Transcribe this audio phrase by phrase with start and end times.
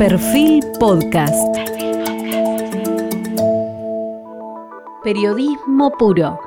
[0.00, 1.36] Perfil Podcast.
[5.04, 6.40] Periodismo puro.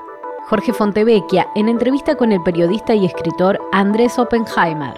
[0.49, 4.95] Jorge Fontevecchia en entrevista con el periodista y escritor Andrés Oppenheimer.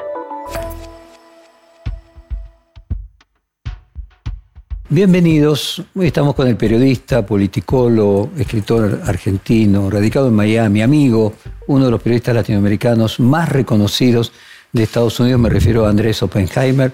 [4.88, 5.84] Bienvenidos.
[5.94, 11.34] Hoy estamos con el periodista, politicólogo, escritor argentino, radicado en Miami, amigo,
[11.68, 14.32] uno de los periodistas latinoamericanos más reconocidos
[14.72, 16.94] de Estados Unidos, me refiero a Andrés Oppenheimer.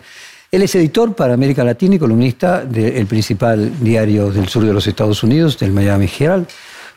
[0.51, 4.85] Él es editor para América Latina y columnista del principal diario del sur de los
[4.85, 6.45] Estados Unidos, del Miami Herald.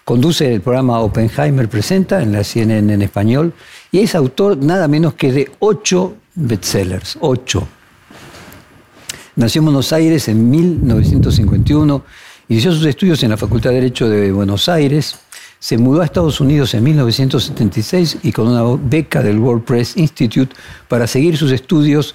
[0.04, 3.52] Conduce el programa Oppenheimer Presenta en la CNN en español
[3.92, 7.68] y es autor nada menos que de ocho bestsellers, ocho
[9.36, 12.04] Nació en Buenos Aires en 1951,
[12.48, 15.16] inició sus estudios en la Facultad de Derecho de Buenos Aires,
[15.60, 20.54] se mudó a Estados Unidos en 1976 y con una beca del World Press Institute
[20.88, 22.14] para seguir sus estudios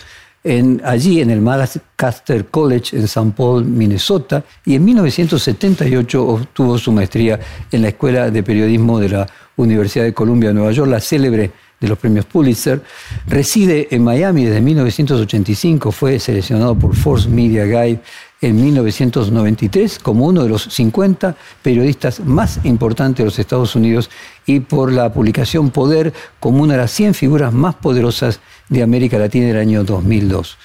[0.83, 3.33] allí en el Lancaster College en St.
[3.35, 7.39] Paul, Minnesota, y en 1978 obtuvo su maestría
[7.71, 11.87] en la Escuela de Periodismo de la Universidad de Columbia Nueva York, la célebre de
[11.87, 12.81] los premios Pulitzer.
[13.27, 17.99] Reside en Miami desde 1985, fue seleccionado por Force Media Guide
[18.41, 24.09] en 1993 como uno de los 50 periodistas más importantes de los Estados Unidos
[24.45, 29.17] y por la publicación Poder como una de las 100 figuras más poderosas de América
[29.17, 30.57] Latina del año 2002.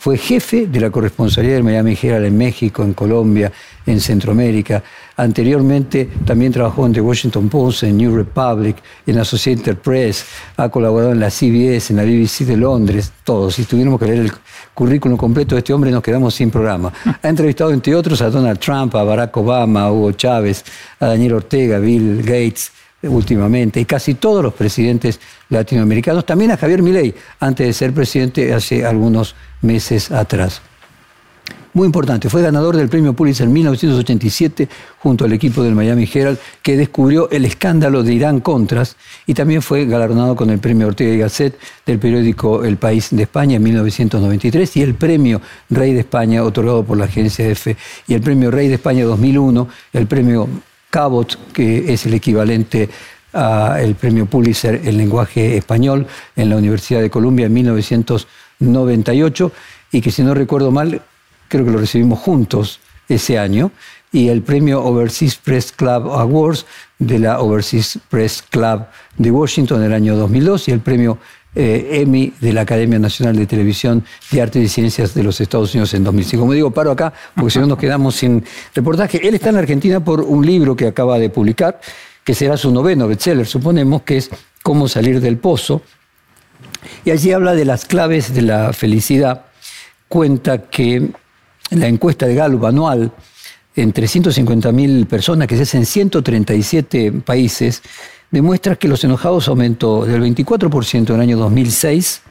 [0.00, 3.52] Fue jefe de la corresponsalía del Miami Herald en México, en Colombia,
[3.84, 4.82] en Centroamérica.
[5.14, 10.24] Anteriormente también trabajó en The Washington Post, en New Republic, en Associated Press.
[10.56, 13.56] Ha colaborado en la CBS, en la BBC de Londres, todos.
[13.56, 14.32] Si tuviéramos que leer el
[14.72, 16.90] currículum completo de este hombre, nos quedamos sin programa.
[17.20, 20.64] Ha entrevistado, entre otros, a Donald Trump, a Barack Obama, a Hugo Chávez,
[20.98, 26.82] a Daniel Ortega, Bill Gates, últimamente, y casi todos los presidentes latinoamericanos, también a Javier
[26.82, 30.62] Milei, antes de ser presidente hace algunos meses atrás.
[31.72, 36.38] Muy importante, fue ganador del premio Pulitzer en 1987 junto al equipo del Miami Herald
[36.62, 41.14] que descubrió el escándalo de Irán Contras y también fue galardonado con el premio Ortega
[41.14, 46.00] y Gasset del periódico El País de España en 1993 y el premio Rey de
[46.00, 47.76] España otorgado por la agencia EFE
[48.08, 50.48] y el premio Rey de España 2001, el premio
[50.90, 52.90] Cabot, que es el equivalente
[53.32, 59.52] al premio Pulitzer en lenguaje español en la Universidad de Columbia en 1998
[59.92, 61.00] y que si no recuerdo mal,
[61.48, 63.72] creo que lo recibimos juntos ese año,
[64.12, 66.66] y el premio Overseas Press Club Awards
[66.98, 68.84] de la Overseas Press Club
[69.16, 71.18] de Washington en el año 2002 y el premio
[71.54, 75.74] eh, Emmy de la Academia Nacional de Televisión de Artes y Ciencias de los Estados
[75.74, 76.40] Unidos en 2005.
[76.40, 78.44] Como digo, paro acá porque si no nos quedamos sin
[78.74, 79.26] reportaje.
[79.26, 81.80] Él está en Argentina por un libro que acaba de publicar,
[82.24, 84.30] que será su noveno bestseller, suponemos, que es
[84.62, 85.82] Cómo salir del pozo.
[87.04, 89.46] Y allí habla de las claves de la felicidad.
[90.06, 93.10] Cuenta que en la encuesta de Gallup anual,
[93.74, 97.82] entre 150.000 personas que se hacen en 137 países,
[98.30, 102.22] demuestra que los enojados aumentó del 24% en el año 2006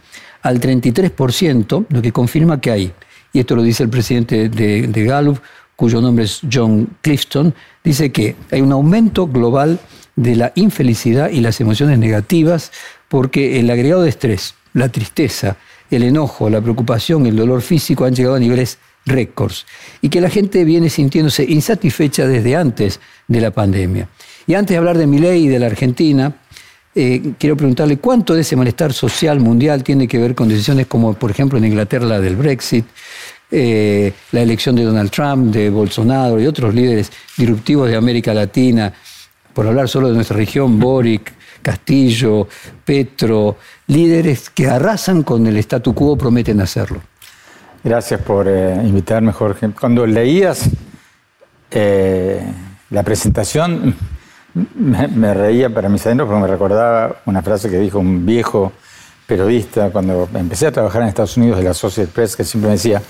[0.41, 2.93] al 33%, lo que confirma que hay,
[3.33, 5.39] y esto lo dice el presidente de, de Gallup,
[5.75, 9.79] cuyo nombre es John Clifton, dice que hay un aumento global
[10.15, 12.71] de la infelicidad y las emociones negativas
[13.07, 15.55] porque el agregado de estrés, la tristeza,
[15.89, 19.65] el enojo, la preocupación, el dolor físico han llegado a niveles récords
[20.01, 24.07] y que la gente viene sintiéndose insatisfecha desde antes de la pandemia.
[24.47, 26.35] Y antes de hablar de mi ley y de la Argentina,
[26.95, 31.13] eh, quiero preguntarle cuánto de ese malestar social mundial tiene que ver con decisiones como,
[31.13, 32.85] por ejemplo, en Inglaterra la del Brexit,
[33.51, 38.91] eh, la elección de Donald Trump, de Bolsonaro y otros líderes disruptivos de América Latina,
[39.53, 42.47] por hablar solo de nuestra región, Boric, Castillo,
[42.83, 43.57] Petro,
[43.88, 47.01] líderes que arrasan con el statu quo, prometen hacerlo.
[47.84, 49.69] Gracias por eh, invitarme, Jorge.
[49.79, 50.69] Cuando leías
[51.72, 52.41] eh,
[52.90, 53.95] la presentación,
[54.75, 58.73] me, reía para mis adentros porque me recordaba una frase que dijo un viejo
[59.25, 62.75] periodista cuando empecé a trabajar en Estados Unidos de la Associated Press, que siempre me
[62.75, 63.01] decía,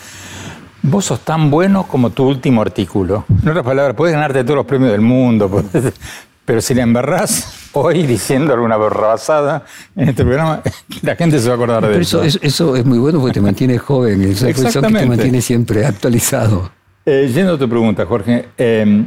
[0.84, 3.26] vos sos tan bueno como tu último artículo.
[3.42, 5.64] En otras palabras, puedes ganarte todos los premios del mundo,
[6.46, 9.64] pero si la embarrás hoy diciendo alguna barrabasada
[9.96, 10.62] en este programa,
[11.02, 12.24] la gente se va a acordar de eso.
[12.24, 16.72] Eso, es muy bueno porque te mantiene joven, eso que te mantiene siempre actualizado.
[17.06, 19.06] Eh, yendo a tu pregunta, Jorge, eh,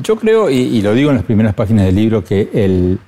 [0.00, 2.98] yo creo, y, lo digo en las primeras páginas del libro, que el,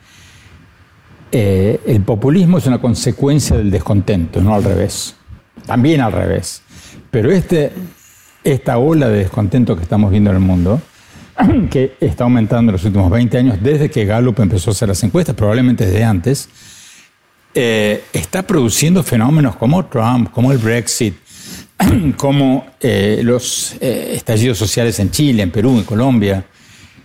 [1.32, 5.16] eh, el populismo es una consecuencia del descontento, no al revés.
[5.66, 6.62] También al revés.
[7.11, 7.72] Pero este,
[8.43, 10.81] esta ola de descontento que estamos viendo en el mundo,
[11.71, 15.03] que está aumentando en los últimos 20 años, desde que Gallup empezó a hacer las
[15.03, 16.49] encuestas, probablemente desde antes,
[17.55, 21.15] eh, está produciendo fenómenos como Trump, como el Brexit,
[22.17, 26.45] como eh, los eh, estallidos sociales en Chile, en Perú, en Colombia.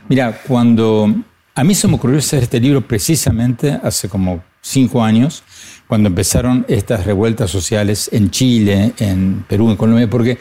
[0.07, 1.13] Mira, cuando
[1.55, 5.43] a mí se me ocurrió hacer este libro precisamente hace como cinco años,
[5.87, 10.37] cuando empezaron estas revueltas sociales en Chile, en Perú, en Colombia, porque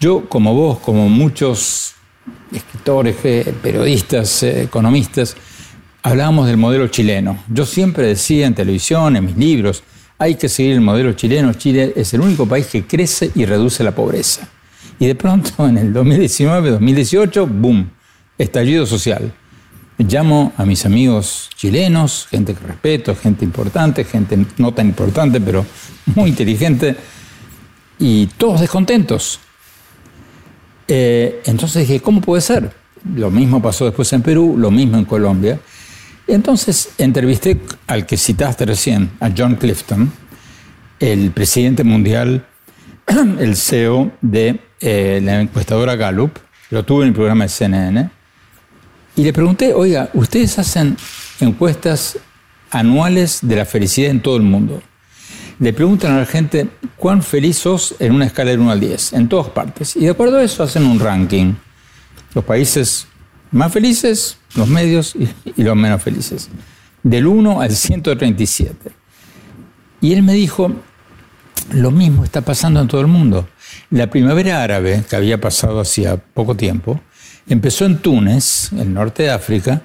[0.00, 1.94] yo, como vos, como muchos
[2.54, 5.36] escritores, eh, periodistas, economistas,
[6.02, 7.38] hablábamos del modelo chileno.
[7.48, 9.82] Yo siempre decía en televisión, en mis libros,
[10.18, 11.52] hay que seguir el modelo chileno.
[11.54, 14.48] Chile es el único país que crece y reduce la pobreza.
[14.98, 17.90] Y de pronto, en el 2019, 2018, ¡boom!
[18.38, 19.32] Estallido social.
[19.96, 25.64] Llamo a mis amigos chilenos, gente que respeto, gente importante, gente no tan importante, pero
[26.16, 26.96] muy inteligente,
[27.98, 29.38] y todos descontentos.
[30.88, 32.72] Eh, entonces dije, ¿cómo puede ser?
[33.14, 35.60] Lo mismo pasó después en Perú, lo mismo en Colombia.
[36.26, 40.10] Entonces entrevisté al que citaste recién, a John Clifton,
[41.00, 42.46] el presidente mundial,
[43.38, 46.38] el CEO de eh, la encuestadora Gallup,
[46.70, 48.10] lo tuve en el programa de CNN,
[49.16, 50.96] y le pregunté, oiga, ustedes hacen
[51.40, 52.18] encuestas
[52.70, 54.82] anuales de la felicidad en todo el mundo.
[55.60, 59.12] Le preguntan a la gente cuán feliz sos en una escala de 1 al 10,
[59.12, 59.94] en todas partes.
[59.96, 61.54] Y de acuerdo a eso hacen un ranking.
[62.34, 63.06] Los países
[63.52, 66.48] más felices, los medios y, los menos felices.
[67.04, 68.90] Del 1 al 137.
[70.00, 70.72] Y él me dijo,
[71.72, 73.48] lo mismo está pasando en todo el mundo.
[73.90, 77.00] La primavera árabe, que había pasado hacía poco tiempo,
[77.48, 79.82] empezó en Túnez, el norte de África,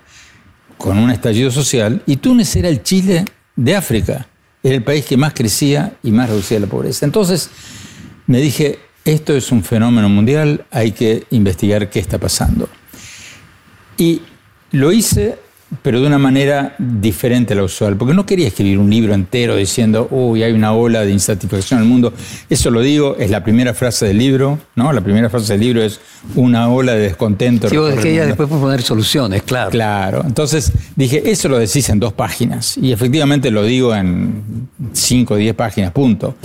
[0.78, 3.26] con un estallido social, y Túnez era el Chile
[3.56, 4.29] de África.
[4.62, 7.06] Era el país que más crecía y más reducía la pobreza.
[7.06, 7.50] Entonces
[8.28, 12.70] me dije, esto es un fenómeno mundial, hay que investigar qué está pasando.
[13.98, 14.22] Y
[14.72, 15.40] lo hice,
[15.82, 19.56] pero de una manera diferente a la usual, porque no quería escribir un libro entero
[19.56, 22.14] diciendo, uy, hay una ola de insatisfacción en el mundo.
[22.50, 24.92] Eso lo digo, es la primera frase del libro, ¿no?
[24.92, 26.00] La primera frase del libro es
[26.36, 27.70] una ola de descontento.
[27.70, 29.70] Sí, vos que ella después puede poner soluciones, claro.
[29.70, 30.24] Claro.
[30.26, 32.76] Entonces dije, eso lo decís en dos páginas.
[32.78, 36.36] Y efectivamente lo digo en cinco o diez páginas, punto.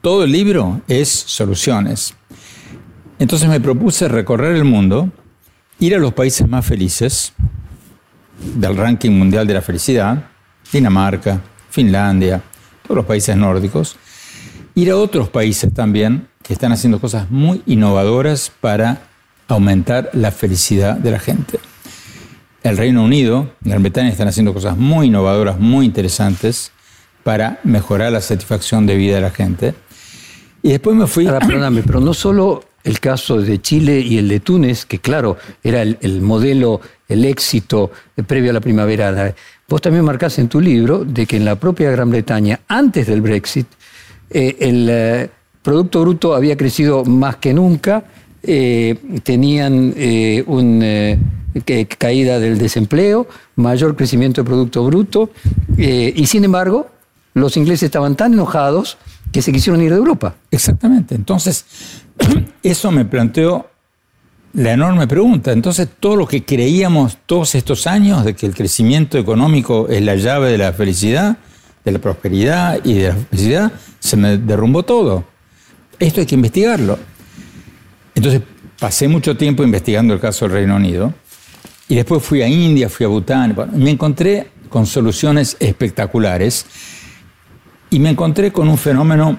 [0.00, 2.14] Todo el libro es soluciones.
[3.18, 5.10] Entonces me propuse recorrer el mundo
[5.80, 7.32] ir a los países más felices
[8.38, 10.24] del ranking mundial de la felicidad,
[10.72, 11.40] Dinamarca,
[11.70, 12.42] Finlandia,
[12.82, 13.96] todos los países nórdicos,
[14.74, 19.02] ir a otros países también que están haciendo cosas muy innovadoras para
[19.48, 21.58] aumentar la felicidad de la gente.
[22.62, 26.72] El Reino Unido, Gran Bretaña están haciendo cosas muy innovadoras, muy interesantes
[27.22, 29.74] para mejorar la satisfacción de vida de la gente.
[30.62, 31.26] Y después me fui...
[31.26, 35.36] Ahora, perdóname, pero no solo el caso de Chile y el de Túnez, que claro,
[35.62, 37.90] era el, modelo, el éxito
[38.26, 39.34] previo a la primavera.
[39.68, 43.20] Vos también marcás en tu libro de que en la propia Gran Bretaña, antes del
[43.20, 43.66] Brexit,
[44.30, 45.30] eh, el eh,
[45.62, 48.04] Producto Bruto había crecido más que nunca,
[48.42, 49.94] eh, tenían
[50.46, 51.18] una
[51.98, 53.26] caída del desempleo,
[53.56, 55.30] mayor crecimiento del Producto Bruto,
[55.76, 56.88] y sin embargo,
[57.34, 58.96] los ingleses estaban tan enojados
[59.32, 60.34] que se quisieron ir de Europa.
[60.50, 61.14] Exactamente.
[61.14, 61.64] Entonces,
[62.62, 63.68] eso me planteó
[64.54, 65.52] la enorme pregunta.
[65.52, 70.16] Entonces, todo lo que creíamos todos estos años de que el crecimiento económico es la
[70.16, 71.38] llave de la felicidad,
[71.84, 75.24] de la prosperidad y de la felicidad, se me derrumbó todo.
[75.98, 76.98] Esto hay que investigarlo.
[78.14, 78.42] Entonces,
[78.78, 81.12] pasé mucho tiempo investigando el caso del Reino Unido
[81.88, 86.66] y después fui a India, fui a Bután, me encontré con soluciones espectaculares
[87.90, 89.38] y me encontré con un fenómeno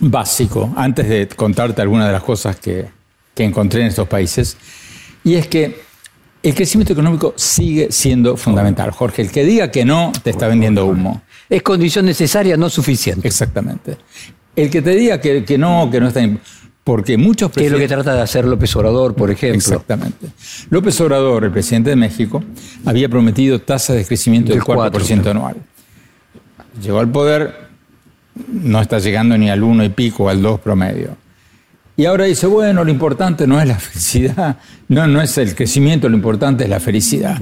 [0.00, 2.86] básico, antes de contarte algunas de las cosas que,
[3.36, 4.56] encontré en estos países,
[5.24, 5.82] y es que
[6.42, 8.90] el crecimiento económico sigue siendo fundamental.
[8.90, 11.22] Jorge, el que diga que no, te está vendiendo humo.
[11.48, 13.26] Es condición necesaria, no suficiente.
[13.26, 13.96] Exactamente.
[14.54, 16.20] El que te diga que, que no, que no está...
[16.84, 19.56] Porque muchos ¿Qué es lo que trata de hacer López Obrador, por ejemplo?
[19.56, 20.26] Exactamente.
[20.68, 22.44] López Obrador, el presidente de México,
[22.84, 25.56] había prometido tasas de crecimiento del, 4%, anual.
[26.82, 27.63] Llegó al poder,
[28.48, 31.16] no está llegando ni al 1 y pico, al 2 promedio.
[31.96, 36.08] Y ahora dice, bueno, lo importante no es la felicidad, no, no es el crecimiento,
[36.08, 37.38] lo importante es la felicidad.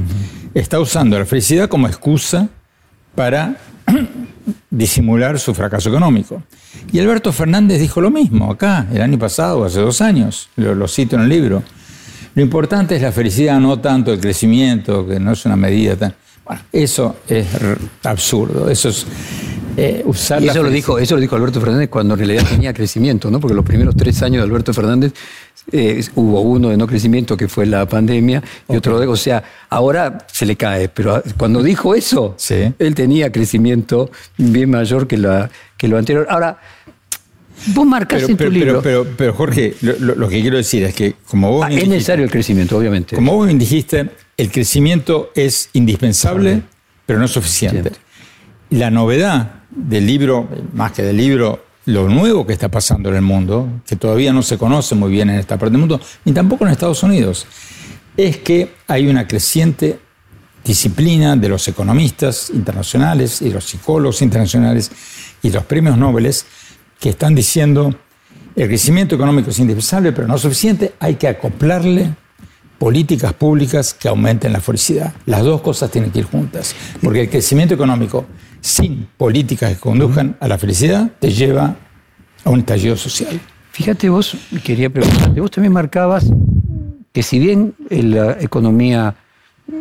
[0.54, 2.48] Está usando la felicidad como excusa
[3.14, 3.56] para
[4.70, 6.42] disimular su fracaso económico.
[6.92, 10.88] Y Alberto Fernández dijo lo mismo acá, el año pasado, hace dos años, lo, lo
[10.88, 11.62] cito en el libro.
[12.34, 16.14] Lo importante es la felicidad, no tanto el crecimiento, que no es una medida tan...
[16.44, 17.46] Bueno, eso es
[18.02, 19.06] absurdo, eso es
[19.76, 22.74] eh, usar y eso lo, dijo, eso lo dijo Alberto Fernández cuando en realidad tenía
[22.74, 23.40] crecimiento, ¿no?
[23.40, 25.14] porque los primeros tres años de Alberto Fernández
[25.70, 29.42] eh, hubo uno de no crecimiento que fue la pandemia y otro de, o sea,
[29.70, 32.36] ahora se le cae, pero cuando dijo eso,
[32.78, 36.26] él tenía crecimiento bien mayor que, la, que lo anterior.
[36.28, 36.58] Ahora,
[37.66, 38.82] Vos marcás en tu libro.
[38.82, 41.66] Pero, pero, Jorge, lo, que quiero decir es que como vos...
[41.68, 43.14] Ah, es necesario el crecimiento, obviamente.
[43.14, 46.62] Como vos bien dijiste, el crecimiento es indispensable,
[47.06, 47.92] pero no suficiente.
[48.70, 53.22] La novedad del libro, más que del libro, lo nuevo que está pasando en el
[53.22, 56.64] mundo, que todavía no se conoce muy bien en esta parte del mundo, ni tampoco
[56.64, 57.46] en Estados Unidos,
[58.16, 59.98] es que hay una creciente
[60.64, 64.90] disciplina de los economistas internacionales y los psicólogos internacionales
[65.42, 66.32] y los premios Nobel
[67.00, 67.92] que están diciendo
[68.54, 72.14] el crecimiento económico es indispensable, pero no suficiente, hay que acoplarle
[72.82, 75.14] políticas públicas que aumenten la felicidad.
[75.26, 78.26] Las dos cosas tienen que ir juntas, porque el crecimiento económico
[78.60, 81.76] sin políticas que conduzcan a la felicidad te lleva
[82.44, 83.40] a un estallido social.
[83.70, 86.28] Fíjate vos, quería preguntarte, vos también marcabas
[87.12, 89.14] que si bien la economía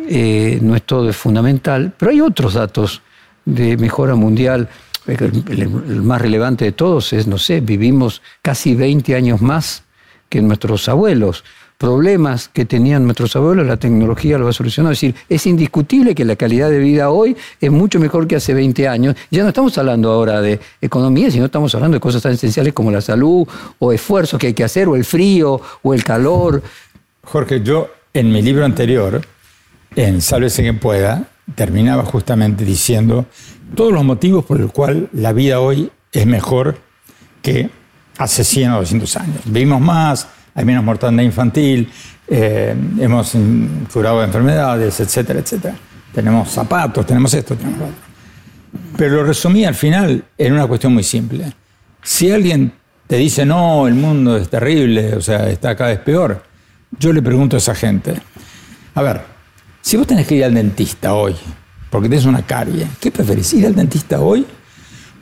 [0.08, 3.02] eh, no es todo fundamental, pero hay otros datos
[3.44, 4.68] de mejora mundial.
[5.08, 5.72] El,
[6.04, 9.82] más relevante de todos es, no sé, vivimos casi 20 años más
[10.28, 11.42] que nuestros abuelos.
[11.82, 14.92] Problemas que tenían nuestros abuelos, la tecnología lo ha solucionado.
[14.92, 18.54] Es decir, es indiscutible que la calidad de vida hoy es mucho mejor que hace
[18.54, 19.16] 20 años.
[19.32, 22.92] Ya no estamos hablando ahora de economía, sino estamos hablando de cosas tan esenciales como
[22.92, 23.48] la salud,
[23.80, 26.62] o esfuerzos que hay que hacer, o el frío, o el calor.
[27.24, 29.20] Jorge, yo en mi libro anterior
[29.96, 33.26] en Sálvese quien pueda, terminaba justamente diciendo
[33.74, 36.76] todos los motivos por los cuales la vida hoy es mejor
[37.42, 37.70] que
[38.18, 39.40] hace 100 o 200 años.
[39.46, 41.90] Vivimos más, hay menos mortalidad infantil,
[42.28, 43.36] eh, hemos
[43.92, 45.74] curado enfermedades, etcétera, etcétera.
[46.14, 47.96] Tenemos zapatos, tenemos esto, tenemos lo otro.
[48.96, 51.52] Pero lo resumí al final en una cuestión muy simple.
[52.02, 52.72] Si alguien
[53.06, 56.42] te dice, no, el mundo es terrible, o sea, está cada vez peor,
[56.98, 58.14] yo le pregunto a esa gente,
[58.94, 59.22] a ver,
[59.80, 61.34] si vos tenés que ir al dentista hoy,
[61.90, 63.52] porque tenés una carie, ¿qué preferís?
[63.54, 64.46] ¿Ir al dentista hoy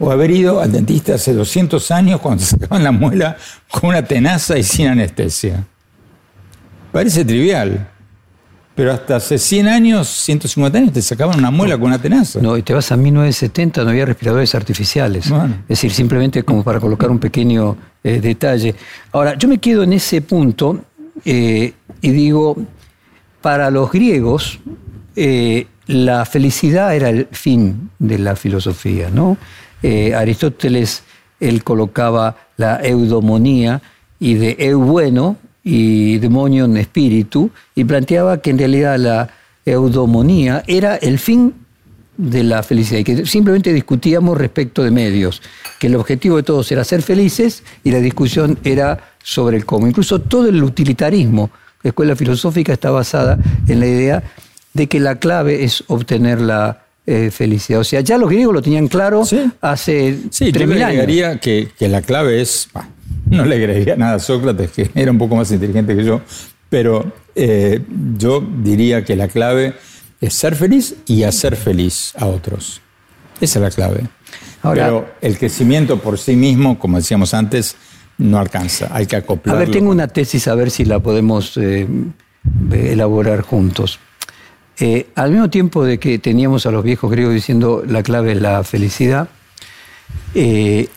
[0.00, 3.36] o haber ido al dentista hace 200 años cuando te sacaban la muela
[3.70, 5.64] con una tenaza y sin anestesia?
[6.90, 7.86] Parece trivial.
[8.74, 12.40] Pero hasta hace 100 años, 150 años, te sacaban una muela con una tenaza.
[12.40, 15.26] No, y te vas a 1970, no había respiradores artificiales.
[15.26, 18.74] Es decir, simplemente como para colocar un pequeño eh, detalle.
[19.12, 20.82] Ahora, yo me quedo en ese punto
[21.24, 22.56] eh, y digo,
[23.42, 24.60] para los griegos,
[25.14, 29.10] eh, la felicidad era el fin de la filosofía.
[29.10, 29.36] ¿no?
[29.82, 31.02] Eh, Aristóteles,
[31.38, 33.80] él colocaba la eudomonía
[34.18, 39.30] y de eu bueno y demonio en espíritu, y planteaba que en realidad la
[39.64, 41.54] eudomonía era el fin
[42.16, 45.42] de la felicidad y que simplemente discutíamos respecto de medios,
[45.78, 49.86] que el objetivo de todos era ser felices y la discusión era sobre el cómo.
[49.86, 51.50] Incluso todo el utilitarismo
[51.82, 54.22] la escuela filosófica está basada en la idea
[54.74, 57.80] de que la clave es obtener la eh, felicidad.
[57.80, 59.22] O sea, ya los griegos lo tenían claro
[59.60, 62.68] hace sí, yo le agregaría Que, la clave es,
[63.26, 66.20] no le agregaría nada a Sócrates, que era un poco más inteligente que yo,
[66.68, 67.80] pero eh,
[68.18, 69.74] yo diría que la clave
[70.20, 72.80] es ser feliz y hacer feliz a otros.
[73.40, 74.06] Esa es la clave.
[74.62, 77.76] pero el crecimiento por sí mismo, como decíamos antes,
[78.18, 79.62] no alcanza, hay que acoplarlo.
[79.62, 81.86] A ver, tengo una tesis, a ver si la podemos eh,
[82.70, 83.98] elaborar juntos.
[84.80, 88.40] Eh, al mismo tiempo de que teníamos a los viejos griegos diciendo la clave es
[88.40, 89.28] la felicidad,
[90.34, 90.88] eh,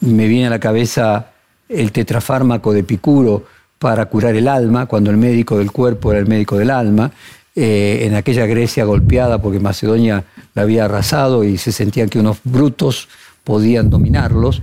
[0.00, 1.32] me viene a la cabeza
[1.68, 3.44] el tetrafármaco de Picuro
[3.78, 7.10] para curar el alma, cuando el médico del cuerpo era el médico del alma,
[7.56, 10.24] en aquella Grecia golpeada porque Macedonia
[10.54, 13.08] la había arrasado y se sentían que unos brutos
[13.44, 14.62] podían dominarlos.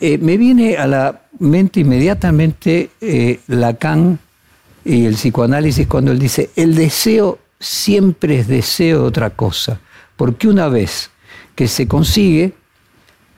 [0.00, 4.18] Eh, me viene a la mente inmediatamente eh, Lacan
[4.84, 9.80] y el psicoanálisis cuando él dice, el deseo siempre es deseo de otra cosa,
[10.16, 11.10] porque una vez
[11.54, 12.54] que se consigue,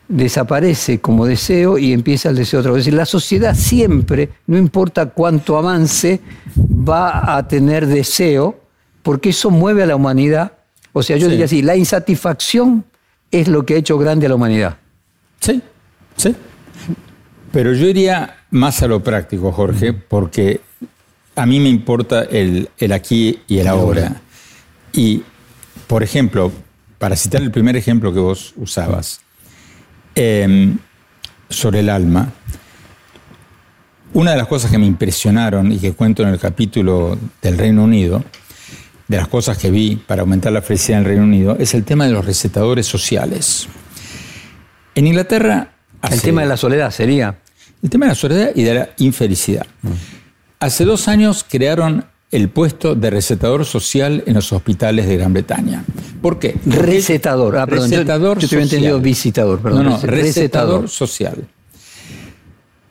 [0.09, 2.87] desaparece como deseo y empieza el deseo otra vez.
[2.93, 6.21] La sociedad siempre, no importa cuánto avance,
[6.57, 8.61] va a tener deseo,
[9.03, 10.53] porque eso mueve a la humanidad.
[10.93, 12.85] O sea, yo diría así, la insatisfacción
[13.31, 14.79] es lo que ha hecho grande a la humanidad.
[15.41, 15.63] Sí,
[16.17, 16.35] Sí.
[17.53, 20.61] Pero yo iría más a lo práctico, Jorge, porque
[21.37, 24.21] a mí me importa el, aquí y el ahora.
[24.93, 25.23] Y,
[25.87, 26.51] por ejemplo,
[26.99, 29.21] para citar el primer ejemplo que vos usabas,
[30.15, 30.79] em,
[31.49, 32.33] sobre el alma,
[34.15, 37.85] una de las cosas que me impresionaron y que cuento en el capítulo del Reino
[37.85, 38.25] Unido,
[39.07, 41.85] de las cosas que vi para aumentar la felicidad en el Reino Unido, es el
[41.85, 43.69] tema de los recetadores sociales.
[44.95, 45.71] En Inglaterra
[46.11, 47.37] el tema de la soledad sería.
[47.83, 49.67] El tema de la soledad y de la infelicidad.
[49.83, 50.16] Mm.
[50.67, 55.85] Hace dos años crearon el puesto de recetador social en los hospitales de Gran Bretaña.
[56.21, 56.57] ¿Por qué?
[56.67, 57.57] recetador.
[57.57, 59.85] Ah, perdón, recetador yo, te había entendido visitador, perdón.
[59.85, 61.47] No, no, recetador, social.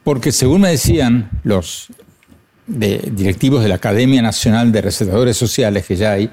[0.05, 1.87] Porque según me decían los
[2.65, 6.31] directivos de la Academia Nacional de Recetadores Sociales que ya hay,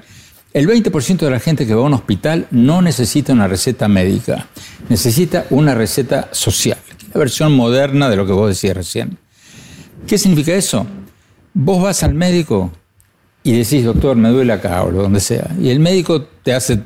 [0.53, 4.47] el 20% de la gente que va a un hospital no necesita una receta médica,
[4.87, 6.77] necesita una receta social,
[7.13, 9.17] la versión moderna de lo que vos decías recién.
[10.07, 10.87] ¿Qué significa eso?
[11.53, 12.71] Vos vas al médico
[13.43, 16.79] y decís, doctor, me duele acá o lo donde sea, y el médico te hace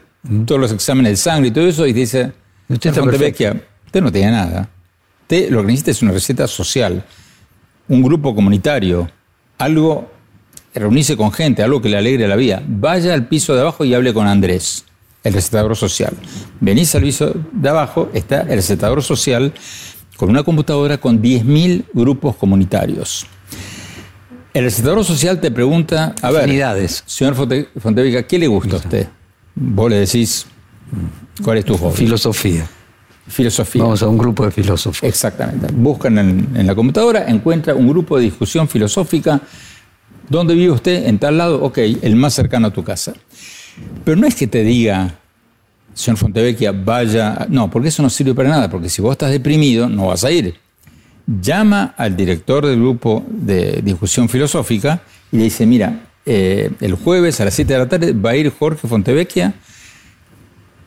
[0.46, 2.32] todos los exámenes de sangre y todo eso y te dice,
[2.68, 3.02] usted, está
[3.86, 4.70] usted no tiene nada.
[5.22, 7.04] Usted lo que necesita es una receta social,
[7.88, 9.10] un grupo comunitario,
[9.58, 10.10] algo
[10.74, 12.62] reunirse con gente, algo que le alegre la vida.
[12.68, 14.86] Vaya al piso de abajo y hable con Andrés,
[15.24, 16.14] el recetador social.
[16.60, 19.54] Venís al piso de abajo, está el recetador social
[20.18, 23.28] con una computadora con 10.000 grupos comunitarios.
[24.58, 29.08] El recetador social te pregunta, a ver, señor Fontevica, ¿qué le gusta a usted?
[29.56, 30.46] Vos le decís,
[31.44, 31.96] ¿cuál es tu hobby?
[31.96, 32.68] Filosofía.
[33.28, 33.84] Filosofía.
[33.84, 35.04] Vamos a un grupo de filósofos.
[35.04, 35.68] Exactamente.
[35.74, 39.42] Buscan en la computadora, encuentra un grupo de discusión filosófica
[40.30, 41.08] ¿Dónde vive usted?
[41.08, 43.14] En tal lado, ok, el más cercano a tu casa.
[44.04, 45.16] Pero no es que te diga,
[45.94, 47.48] señor Fontevecchia, vaya.
[47.50, 50.32] No, porque eso no sirve para nada, porque si vos estás deprimido, no vas a
[50.32, 50.56] ir.
[51.28, 57.42] Llama al director del grupo de discusión filosófica y le dice: Mira, eh, el jueves
[57.42, 59.54] a las 7 de la tarde va a ir Jorge Fontevecchia.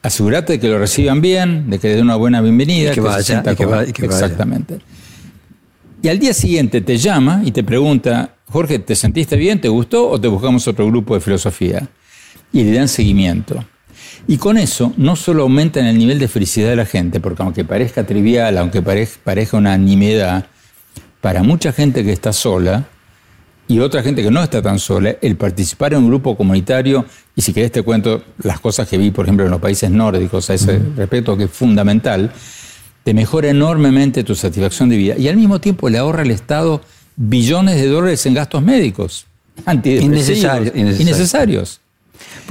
[0.02, 2.92] Asegúrate de que lo reciban bien, de que le den una buena bienvenida.
[2.92, 3.42] que, vaya,
[3.92, 4.78] que, Exactamente.
[6.02, 9.60] Y al día siguiente te llama y te pregunta, Jorge, ¿te sentiste bien?
[9.60, 10.08] ¿Te gustó?
[10.08, 11.86] ¿O te buscamos otro grupo de filosofía?
[12.52, 13.62] Y le dan seguimiento.
[14.28, 17.64] Y con eso no solo aumentan el nivel de felicidad de la gente, porque aunque
[17.64, 20.46] parezca trivial, aunque parezca una nimiedad,
[21.20, 22.86] para mucha gente que está sola
[23.68, 27.04] y otra gente que no está tan sola, el participar en un grupo comunitario,
[27.36, 30.50] y si querés te cuento las cosas que vi, por ejemplo, en los países nórdicos
[30.50, 32.32] a ese respecto, que es fundamental,
[33.04, 36.80] te mejora enormemente tu satisfacción de vida y al mismo tiempo le ahorra al Estado
[37.16, 39.26] billones de dólares en gastos médicos.
[40.02, 40.74] Innecesarios.
[40.74, 41.80] Innecesarios.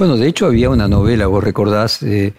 [0.00, 2.32] Bueno, de hecho había una novela, vos recordás, eh,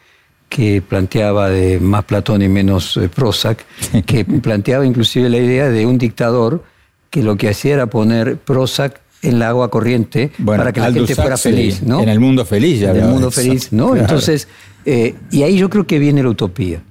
[0.49, 3.63] que planteaba de más Platón y menos eh, Prozac,
[4.07, 6.63] que planteaba inclusive la idea de un dictador
[7.11, 11.13] que lo que hacía era poner Prozac en la agua corriente para que la gente
[11.13, 12.01] fuera feliz, ¿no?
[12.01, 12.89] En el mundo feliz, ya.
[12.89, 13.95] En el mundo feliz, ¿no?
[13.95, 14.47] Entonces,
[14.83, 16.81] eh, y ahí yo creo que viene la utopía.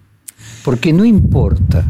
[0.63, 1.85] Porque no importa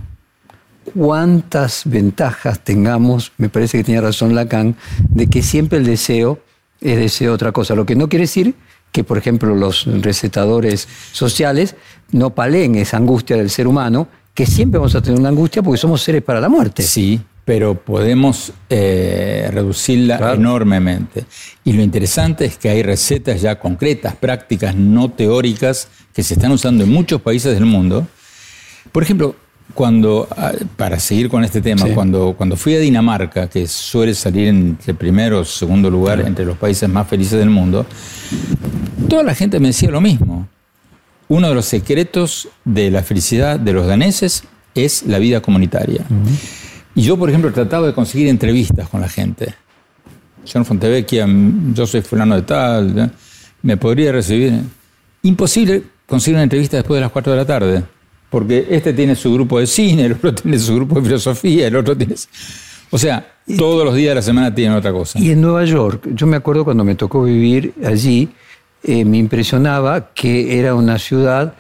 [0.94, 4.74] cuántas ventajas tengamos, me parece que tenía razón Lacan,
[5.10, 6.40] de que siempre el deseo
[6.80, 7.74] es deseo de otra cosa.
[7.74, 8.54] Lo que no quiere decir
[8.92, 11.76] que, por ejemplo, los recetadores sociales
[12.12, 15.78] no paleen esa angustia del ser humano, que siempre vamos a tener una angustia porque
[15.78, 16.82] somos seres para la muerte.
[16.82, 21.24] Sí, pero podemos eh, reducirla enormemente.
[21.64, 26.52] Y lo interesante es que hay recetas ya concretas, prácticas, no teóricas, que se están
[26.52, 28.06] usando en muchos países del mundo.
[28.92, 29.36] Por ejemplo,
[29.74, 34.48] cuando, ah, para seguir con este tema, cuando, cuando fui a Dinamarca, que suele salir
[34.48, 37.86] en el primero o segundo lugar entre los países más felices del mundo,
[39.08, 40.48] toda la gente me decía lo mismo.
[41.28, 46.04] Uno de los secretos de la felicidad de los daneses es la vida comunitaria.
[46.94, 49.54] Y yo, por ejemplo, trataba de conseguir entrevistas con la gente.
[50.44, 51.26] Señor Fontevecchia,
[51.72, 53.12] yo soy fulano de tal,
[53.62, 54.60] ¿me podría recibir?
[55.22, 57.84] Imposible conseguir una entrevista después de las 4 de la tarde
[58.30, 61.76] porque este tiene su grupo de cine, el otro tiene su grupo de filosofía, el
[61.76, 62.14] otro tiene...
[62.92, 65.18] O sea, todos los días de la semana tienen otra cosa.
[65.20, 68.28] Y en Nueva York, yo me acuerdo cuando me tocó vivir allí,
[68.82, 71.54] eh, me impresionaba que era una ciudad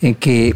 [0.00, 0.54] en que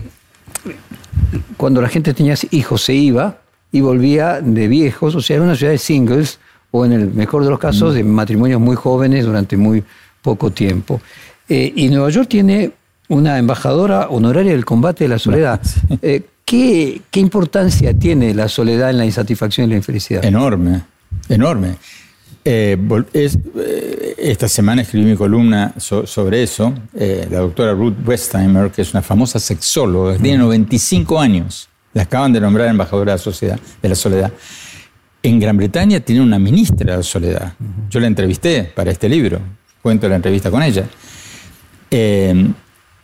[1.56, 3.38] cuando la gente tenía hijos se iba
[3.70, 6.40] y volvía de viejos, o sea, era una ciudad de singles,
[6.70, 9.84] o en el mejor de los casos, de matrimonios muy jóvenes durante muy
[10.22, 11.00] poco tiempo.
[11.48, 12.72] Eh, y Nueva York tiene
[13.08, 15.60] una embajadora honoraria del combate de la soledad.
[16.00, 20.24] Eh, ¿qué, importancia tiene la soledad en la insatisfacción y la infelicidad?
[20.24, 20.82] Enorme,
[21.28, 21.76] enorme.
[22.44, 22.78] Eh,
[23.12, 26.72] eh, esta semana escribí mi columna sobre eso.
[26.94, 32.32] la doctora Ruth Westheimer, que es una famosa sexóloga, que tiene 95 años, la acaban
[32.32, 34.32] de nombrar embajadora de la, sociedad, de la soledad.
[35.22, 37.52] En Gran Bretaña tiene una ministra de la soledad.
[37.90, 39.40] Yo la entrevisté para este libro,
[39.82, 40.86] cuento la entrevista con ella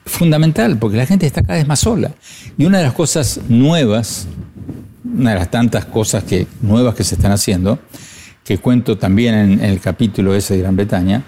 [0.07, 2.13] fundamental, porque la gente está cada vez más sola.
[2.59, 4.27] Y una de las cosas nuevas,
[5.05, 7.79] una de las tantas cosas que, nuevas que se están haciendo,
[8.45, 11.25] que cuento también en, el capítulo ese de Gran Bretaña,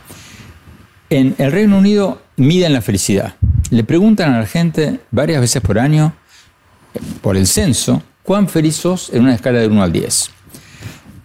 [1.09, 3.35] en el Reino Unido miden la felicidad.
[3.71, 6.15] Le preguntan a la gente varias veces por año,
[7.23, 10.31] por el censo, cuán feliz sos en una escala de 1 al 10.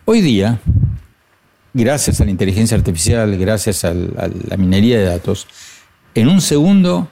[0.05, 0.59] Hoy día,
[1.73, 5.47] gracias a la inteligencia artificial, gracias a la minería de datos,
[6.15, 7.09] en un segundo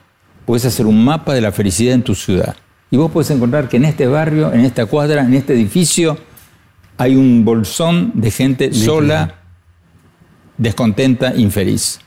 [0.50, 2.56] puedes hacer un mapa de la felicidad en tu ciudad.
[2.90, 6.18] Y vos puedes encontrar que en este barrio, en esta cuadra, en este edificio,
[6.98, 9.36] hay un bolsón de gente sola,
[10.58, 12.00] descontenta, infeliz.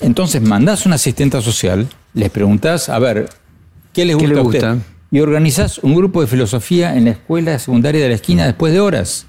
[0.00, 3.28] Entonces mandás una asistenta social, les preguntás, a ver,
[3.92, 4.76] ¿qué les gusta ¿Qué le a usted?
[5.10, 8.78] Y organizás un grupo de filosofía en la escuela secundaria de la esquina después de
[8.78, 9.26] horas.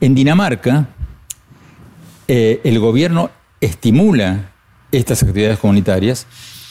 [0.00, 0.88] En Dinamarca,
[2.26, 4.51] eh, el gobierno estimula
[4.92, 6.26] estas actividades comunitarias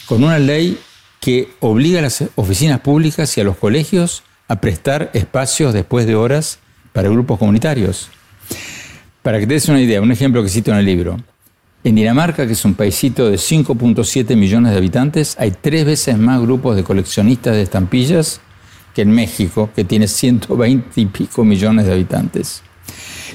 [0.06, 0.80] con una ley
[1.20, 6.16] que obliga a las oficinas públicas y a los colegios a prestar espacios después de
[6.16, 6.60] horas
[6.94, 8.10] para grupos comunitarios.
[9.22, 11.18] Para que te des una idea, un ejemplo que cito en el libro.
[11.84, 16.42] En Dinamarca, que es un paisito de 5.7 millones de habitantes, hay tres veces más
[16.42, 18.42] grupos de coleccionistas de estampillas
[18.94, 22.62] que en México, que tiene 120 y pico millones de habitantes.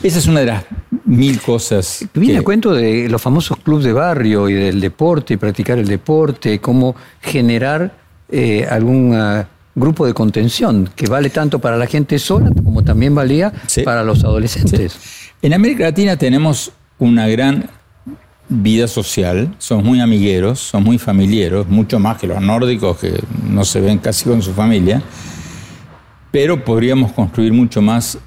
[0.03, 0.65] Esa es una de las
[1.07, 2.05] mil cosas.
[2.15, 5.79] Viene que- a cuento de los famosos clubes de barrio y del deporte, y practicar
[5.79, 7.95] el deporte, cómo generar
[8.29, 13.15] eh, algún ah, grupo de contención que vale tanto para la gente sola como también
[13.15, 13.83] valía Sí.
[13.83, 14.99] para los adolescentes.
[15.43, 17.71] En América Latina tenemos una gran
[18.49, 23.13] vida social, somos muy amigueros, somos muy familiares, mucho más que los nórdicos que
[23.49, 25.03] no se ven casi con su familia,
[26.31, 28.19] pero podríamos construir mucho más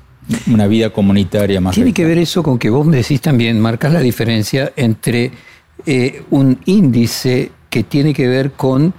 [0.52, 1.98] una vida comunitaria más Tiene rica.
[1.98, 5.32] que ver eso con que vos me decís también, marcas la diferencia entre
[5.86, 8.94] eh, un índice que tiene que ver con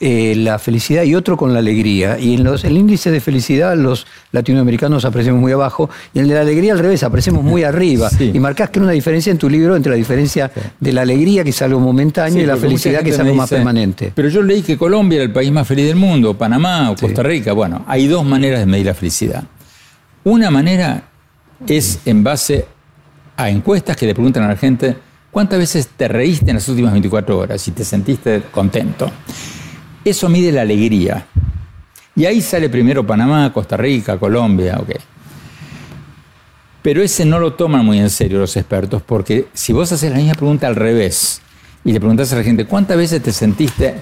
[0.00, 2.18] eh, la felicidad y otro con la alegría.
[2.20, 6.34] Y en los, el índice de felicidad los latinoamericanos apreciamos muy abajo y el de
[6.34, 8.08] la alegría al revés, apreciamos muy arriba.
[8.08, 8.30] Sí.
[8.32, 11.50] Y marcás que una diferencia en tu libro entre la diferencia de la alegría, que
[11.50, 14.12] es algo momentáneo, Sí, y la felicidad, que es algo más permanente.
[14.14, 17.24] Pero yo leí que Colombia era el país más feliz del mundo, Panamá o Costa
[17.24, 17.52] Rica.
[17.52, 19.42] Bueno, hay dos maneras de medir la felicidad.
[20.28, 21.04] Una manera
[21.66, 22.66] es en base
[23.34, 24.94] a encuestas que le preguntan a la gente
[25.30, 29.10] cuántas veces te reíste en las últimas 24 horas y te sentiste contento.
[30.04, 31.24] Eso mide la alegría.
[32.14, 34.90] Y ahí sale primero Panamá, Costa Rica, Colombia, ok.
[36.82, 40.18] Pero ese no lo toman muy en serio los expertos, porque si vos haces la
[40.18, 41.40] misma pregunta al revés
[41.86, 43.94] y le preguntás a la gente cuántas veces te sentiste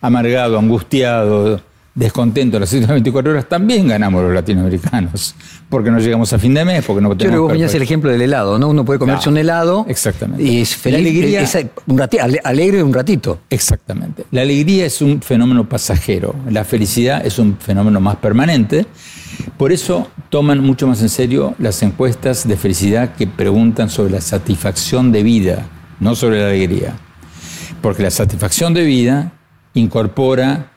[0.00, 1.60] amargado, angustiado,
[1.94, 5.34] descontento en las últimas 24 horas, también ganamos los latinoamericanos,
[5.68, 7.74] porque no llegamos a fin de mes, porque no Yo creo que tenemos vos venías
[7.74, 8.68] el ejemplo del helado, ¿no?
[8.68, 10.42] Uno puede comerse Claro, un helado exactamente.
[10.42, 13.38] y es feliz, La alegría- es- un rati- ale- alegre un ratito.
[13.48, 14.24] Exactamente.
[14.32, 18.86] La alegría es un fenómeno pasajero, la felicidad es un fenómeno más permanente.
[19.56, 24.20] Por eso toman mucho más en serio las encuestas de felicidad que preguntan sobre la
[24.20, 25.66] satisfacción de vida,
[26.00, 26.96] no sobre la alegría.
[27.80, 29.32] Porque la satisfacción de vida
[29.74, 30.70] incorpora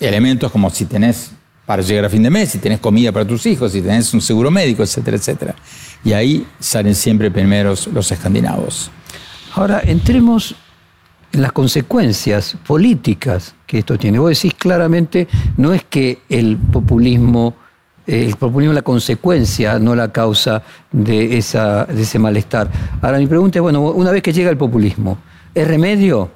[0.00, 1.32] elementos como si tenés
[1.66, 4.22] para llegar a fin de mes, si tenés comida para tus hijos, si tenés un
[4.22, 5.54] seguro médico, etcétera, etcétera.
[6.02, 8.90] Y ahí salen siempre primeros los escandinavos.
[9.54, 10.54] Ahora, entremos
[11.32, 14.18] en las consecuencias políticas que esto tiene.
[14.18, 17.54] Vos decís claramente, no es que el populismo,
[18.06, 22.70] eh, el populismo es la consecuencia, no la causa de, esa, de ese malestar.
[23.02, 25.18] Ahora, mi pregunta es, bueno, una vez que llega el populismo,
[25.54, 26.30] ¿es remedio?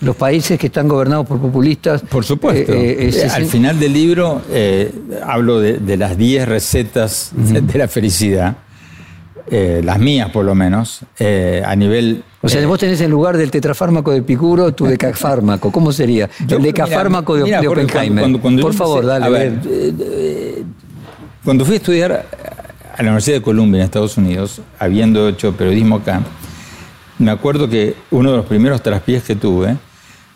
[0.00, 2.00] Los países que están gobernados por populistas...
[2.02, 2.72] Por supuesto.
[2.72, 4.90] eh, eh, Eh, Al final del libro eh,
[5.26, 8.56] hablo de, de las 10 recetas de, de la felicidad,
[9.50, 11.00] las mías por lo menos,
[11.66, 12.22] a nivel...
[12.42, 15.70] O sea, vos tenés en lugar del tetrafármaco de Picuro tu decafármaco.
[15.70, 16.30] ¿Cómo sería?
[16.46, 18.22] yo- el decafármaco de, mira, de Jorge, Oppenheimer.
[18.22, 19.26] cuando- cuando yo Por favor, dale.
[19.26, 19.52] a ver,
[21.44, 22.12] cuando fui a estudiar
[22.96, 26.22] a la Universidad de Columbia en Estados Unidos, habiendo hecho periodismo acá,
[27.18, 29.76] me acuerdo que uno de los primeros traspiés que tuve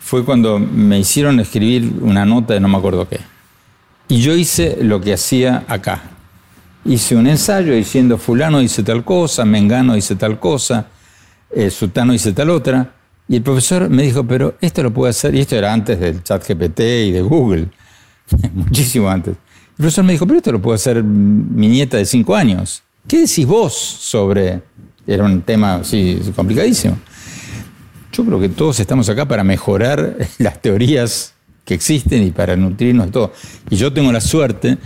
[0.05, 3.21] fue cuando me hicieron escribir una nota de no me acuerdo qué.
[4.07, 6.03] Y yo hice lo que hacía acá.
[6.85, 10.85] Hice un ensayo diciendo fulano dice tal cosa, mengano dice tal cosa,
[11.49, 12.93] eh, sutano dice tal otra.
[13.27, 16.21] Y el profesor me dijo, pero esto lo puede hacer, y esto era antes del
[16.21, 17.69] chat GPT y de Google,
[18.53, 19.33] muchísimo antes.
[19.33, 22.83] El profesor me dijo, pero esto lo puede hacer mi nieta de cinco años.
[23.07, 24.61] ¿Qué decís vos sobre...?
[25.07, 26.95] Era un tema así complicadísimo.
[28.15, 31.33] Yo creo que todos estamos acá para mejorar las teorías
[31.65, 33.33] que existen y para nutrirnos de todo.
[33.69, 34.77] Y yo tengo la suerte,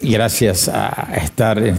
[0.00, 1.78] gracias a estar en,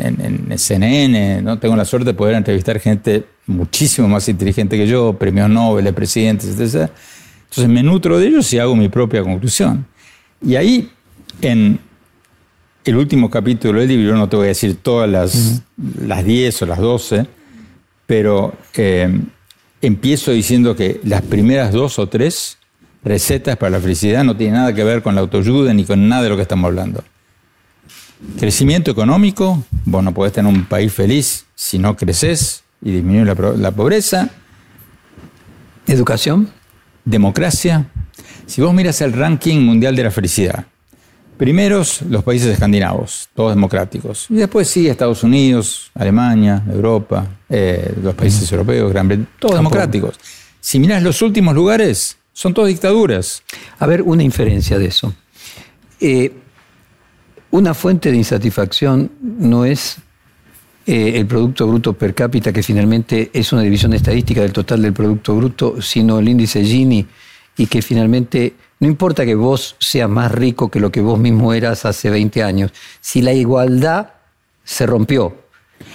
[0.00, 1.58] en- en CNN, ¿no?
[1.58, 6.48] tengo la suerte de poder entrevistar gente muchísimo más inteligente que yo, premios Nobel, presidentes,
[6.58, 6.90] etc.
[7.48, 9.86] Entonces me nutro de ellos y hago mi propia conclusión.
[10.44, 10.90] Y ahí,
[11.40, 11.78] en
[12.84, 15.62] el último capítulo del libro, no te voy a decir todas las,
[16.04, 17.26] las 10 o las 12,
[18.06, 19.20] pero eh,
[19.82, 22.58] empiezo diciendo que las primeras dos o tres
[23.04, 26.22] recetas para la felicidad no tienen nada que ver con la autoayuda ni con nada
[26.22, 27.04] de lo que estamos hablando.
[28.38, 33.52] Crecimiento económico, vos no podés tener un país feliz si no creces y disminuir la,
[33.56, 34.30] la pobreza.
[35.88, 36.48] ¿Educación?
[37.04, 37.86] Democracia.
[38.46, 40.66] Si vos miras el ranking mundial de la felicidad,
[41.42, 44.26] Primeros los países escandinavos, todos democráticos.
[44.30, 50.20] Y después sí, Estados Unidos, Alemania, Europa, eh, los países europeos, Gran Bretaña, todos democráticos.
[50.60, 53.42] Si miras los últimos lugares, son todas dictaduras.
[53.80, 55.12] A ver, una inferencia de eso.
[55.98, 56.32] Eh,
[57.50, 59.96] una fuente de insatisfacción no es
[60.86, 64.92] eh, el Producto Bruto per cápita, que finalmente es una división estadística del total del
[64.92, 67.04] Producto Bruto, sino el índice Gini,
[67.56, 71.52] y que finalmente no importa que vos seas más rico que lo que vos mismo
[71.52, 74.14] eras hace 20 años, si la igualdad
[74.64, 75.36] se rompió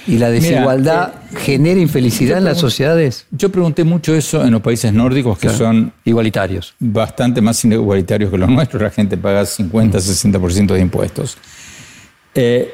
[0.06, 3.26] y la desigualdad eh, genera infelicidad en las sociedades.
[3.32, 6.76] Yo pregunté mucho eso en los países nórdicos que son igualitarios.
[6.80, 11.38] Bastante más igualitarios que los nuestros, la gente paga 50, 60% de impuestos.
[12.36, 12.74] Eh,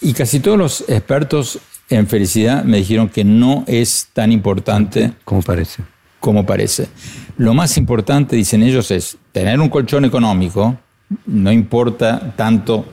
[0.00, 5.42] y casi todos los expertos en felicidad me dijeron que no es tan importante como
[5.42, 5.84] parece.
[6.22, 6.86] Como parece.
[7.36, 10.78] Lo más importante, dicen ellos, es tener un colchón económico,
[11.26, 12.86] no importa tanto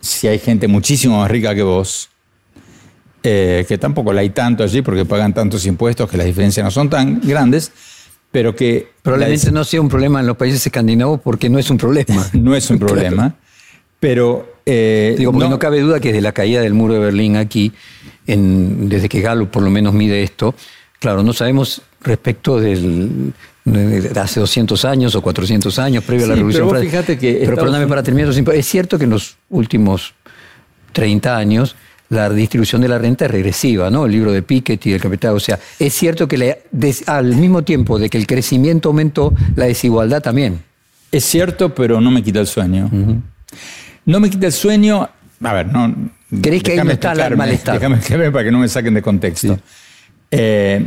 [0.00, 2.10] si hay gente muchísimo más rica que vos,
[3.22, 6.70] eh, que tampoco la hay tanto allí porque pagan tantos impuestos que las diferencias no
[6.70, 7.72] son tan grandes,
[8.30, 8.92] pero que...
[9.00, 12.28] Probablemente no sea un problema en los países escandinavos porque no es un problema.
[12.34, 13.34] no es un problema,
[13.98, 17.36] pero eh, Digo, porque no, cabe duda que desde la caída del muro de Berlín
[17.36, 17.72] aquí,
[18.26, 20.54] desde que Galo por lo menos mide esto,
[20.98, 23.32] claro, no sabemos respecto del,
[23.64, 27.56] de hace 200 años o 400 años, previo a la Revolución pero Fíjate que pero
[27.56, 30.14] perdóname para terminar, es cierto que en los últimos
[30.92, 31.76] 30 años
[32.10, 34.06] la distribución de la renta es regresiva, ¿no?
[34.06, 35.34] El libro de Piketty, del capital.
[35.34, 36.58] O sea, es cierto que
[37.06, 40.62] al mismo tiempo de que el crecimiento aumentó, la desigualdad también.
[41.12, 42.90] Es cierto, pero no me quita el sueño.
[44.06, 45.08] No me quita el sueño.
[45.42, 45.94] A ver, no.
[46.42, 47.74] ¿Crees que ahí no está el malestar?
[47.74, 49.58] Déjame explicarme para que no me saquen de contexto.
[50.30, 50.86] Eh,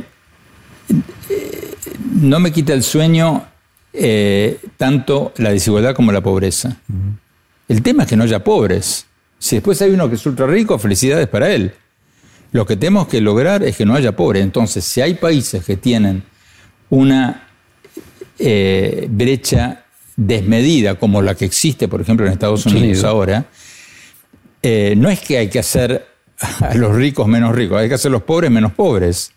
[2.21, 3.45] no me quita el sueño
[3.93, 6.77] eh, tanto la desigualdad como la pobreza.
[7.67, 9.06] El tema es que no haya pobres.
[9.39, 11.73] Si después hay uno que es ultra rico, felicidades para él.
[12.51, 14.43] Lo que tenemos que lograr es que no haya pobres.
[14.43, 16.23] Entonces, si hay países que tienen
[16.89, 17.47] una
[18.38, 23.45] eh, brecha desmedida como la que existe, por ejemplo, en Estados Unidos ahora,
[24.62, 26.06] eh, no es que hay que hacer
[26.62, 29.32] a los ricos menos ricos, hay que hacer los pobres menos pobres.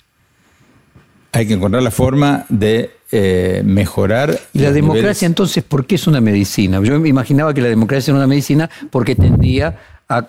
[1.33, 4.38] Hay que encontrar la forma de eh, mejorar.
[4.53, 6.81] ¿Y la democracia entonces por qué es una medicina?
[6.83, 10.27] Yo me imaginaba que la democracia era una medicina porque tendía a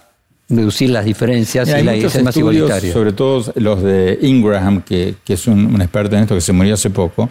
[0.49, 2.93] reducir las diferencias y, la ser más igualitaria.
[2.93, 6.89] Sobre todo los de Ingraham, que, es un, experto en esto que se murió hace
[6.89, 7.29] poco,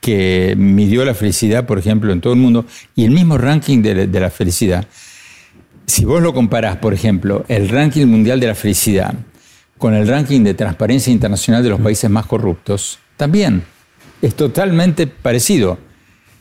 [0.00, 4.06] que midió la felicidad, por ejemplo, en todo el mundo, y el mismo ranking de,
[4.06, 4.86] la felicidad.
[5.86, 9.14] Si vos lo comparás, por ejemplo, el ranking mundial de la felicidad
[9.78, 13.64] con el ranking de transparencia internacional de los países más corruptos, también
[14.22, 15.78] es totalmente parecido.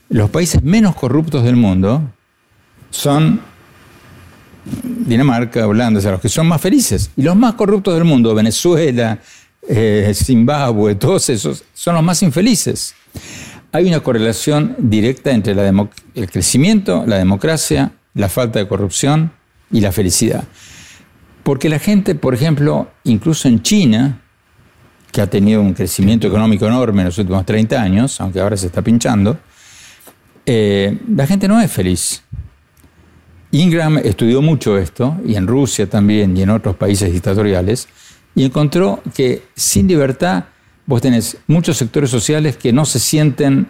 [0.09, 2.01] Los países menos corruptos del mundo
[2.89, 3.41] son
[4.83, 7.11] Dinamarca, Holanda, o sea, los que son más felices.
[7.17, 9.19] Y los más corruptos del mundo, Venezuela,
[9.67, 12.95] eh, Zimbabue, todos esos, son los más infelices
[13.73, 19.31] hay una correlación directa entre el crecimiento, la democracia, la falta de corrupción
[19.71, 20.43] y la felicidad.
[21.43, 24.21] Porque la gente, por ejemplo, incluso en China,
[25.11, 28.67] que ha tenido un crecimiento económico enorme en los últimos 30 años, aunque ahora se
[28.67, 29.37] está pinchando,
[30.45, 32.23] eh, la gente no es feliz.
[33.51, 37.87] Ingram estudió mucho esto, y en Rusia también, y en otros países dictatoriales,
[38.33, 40.45] y encontró que sin libertad
[40.85, 43.67] vos tenés muchos sectores sociales que no se sienten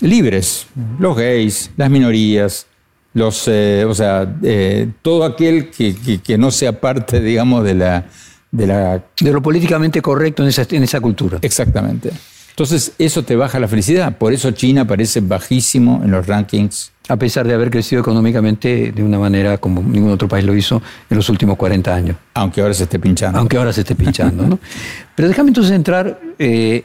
[0.00, 0.66] libres,
[0.98, 2.66] los gays, las minorías,
[3.14, 8.06] los, eh, o sea, eh, todo aquel que, no sea parte, digamos, de la,
[8.50, 9.04] de la...
[9.20, 11.38] De lo políticamente correcto en esa, en esa cultura.
[11.42, 12.10] Exactamente.
[12.50, 14.16] Entonces, eso te baja la felicidad.
[14.16, 16.92] Por eso China parece bajísimo en los rankings.
[17.08, 20.82] A pesar de haber crecido económicamente de una manera como ningún otro país lo hizo
[21.08, 22.16] en los últimos 40 años.
[22.34, 23.38] Aunque ahora se esté pinchando.
[23.38, 24.58] Aunque ahora se esté pinchando, ¿no?
[25.16, 26.84] Pero déjame entonces entrar eh,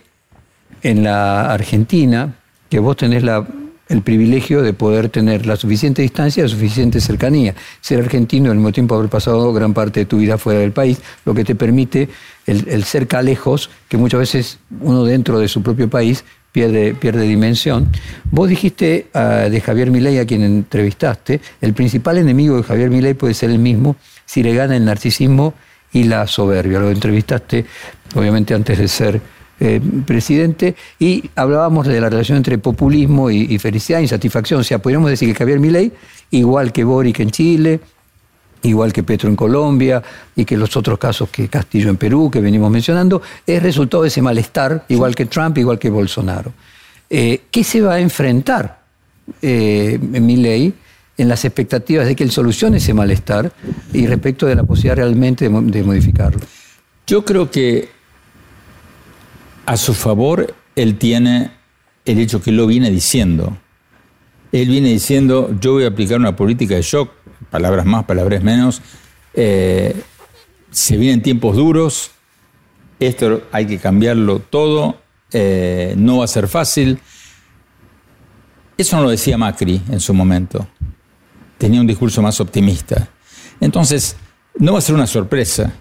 [0.82, 2.34] en la Argentina,
[2.70, 3.46] que vos tenés la
[3.89, 7.56] el privilegio de poder tener la suficiente distancia, la suficiente cercanía.
[7.82, 11.00] Ser argentino al mismo tiempo haber pasado gran parte de tu vida fuera del país,
[11.26, 12.10] lo que te permite
[12.45, 17.21] el, el cerca lejos, que muchas veces uno dentro de su propio país pierde, pierde
[17.23, 17.88] dimensión.
[18.32, 23.13] Vos dijiste ah, de Javier Milei, a quien entrevistaste, el principal enemigo de Javier Milei
[23.13, 23.95] puede ser el mismo
[24.26, 25.54] si le gana el narcisismo
[25.93, 26.80] y la soberbia.
[26.80, 27.65] Lo entrevistaste,
[28.15, 29.21] obviamente, antes de ser
[29.60, 34.62] eh, presidente, y hablábamos de la relación entre populismo y, felicidad, insatisfacción.
[34.62, 35.91] O sea, podríamos decir que Javier Milei,
[36.32, 37.80] igual que Boric en Chile,
[38.63, 40.02] igual que Petro en Colombia
[40.36, 44.10] y que los otros casos que Castillo en Perú, que venimos mencionando, es resultado de
[44.10, 46.54] ese malestar, igual que Trump, igual que Bolsonaro.
[47.10, 48.82] Eh, ¿Qué se va a enfrentar
[49.41, 50.74] eh, Milei
[51.17, 53.52] en las expectativas de que él solucione ese malestar
[53.91, 56.39] y respecto de la posibilidad realmente de, modificarlo.
[57.08, 57.89] Yo creo que
[59.68, 61.52] a su favor él tiene
[62.06, 63.58] el hecho que él lo viene diciendo.
[64.54, 67.12] Él viene diciendo, yo voy a aplicar una política de shock,
[67.52, 68.82] palabras más, palabras menos,
[69.34, 69.94] eh,
[70.72, 72.12] se vienen tiempos duros,
[73.00, 75.02] esto hay que cambiarlo todo,
[75.34, 77.00] eh, no va a ser fácil.
[78.78, 80.66] Eso no lo decía Macri en su momento.
[81.58, 83.10] Tenía un discurso más optimista.
[83.60, 84.16] Entonces,
[84.60, 85.74] no va a ser una sorpresa.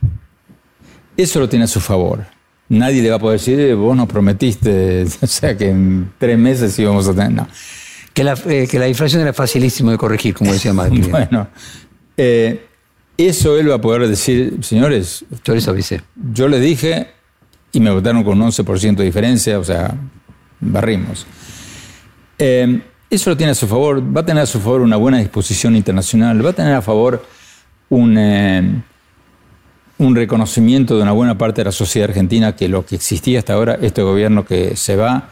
[1.16, 2.35] Eso lo tiene a su favor.
[2.68, 6.38] Nadie le va a poder decir, eh, vos nos prometiste, o sea, que en tres
[6.38, 7.32] meses íbamos a tener.
[7.32, 7.48] No.
[8.12, 11.00] Que la, eh, que la inflación era facilísimo de corregir, como decía Macri.
[11.10, 11.48] bueno,
[12.16, 15.24] eso él va a poder decir, señores.
[15.44, 16.02] Yo les avisé.
[16.32, 17.08] Yo les dije,
[17.72, 19.94] y me votaron con un 11% de diferencia, o sea,
[20.60, 21.26] barrimos.
[22.38, 25.18] Eh, eso lo tiene a su favor, va a tener a su favor una buena
[25.18, 27.24] disposición internacional, va a tener a favor
[27.88, 28.82] un, eh,
[29.98, 33.54] un reconocimiento de una buena parte de la sociedad argentina que lo que existía hasta
[33.54, 35.30] ahora, este gobierno que se va,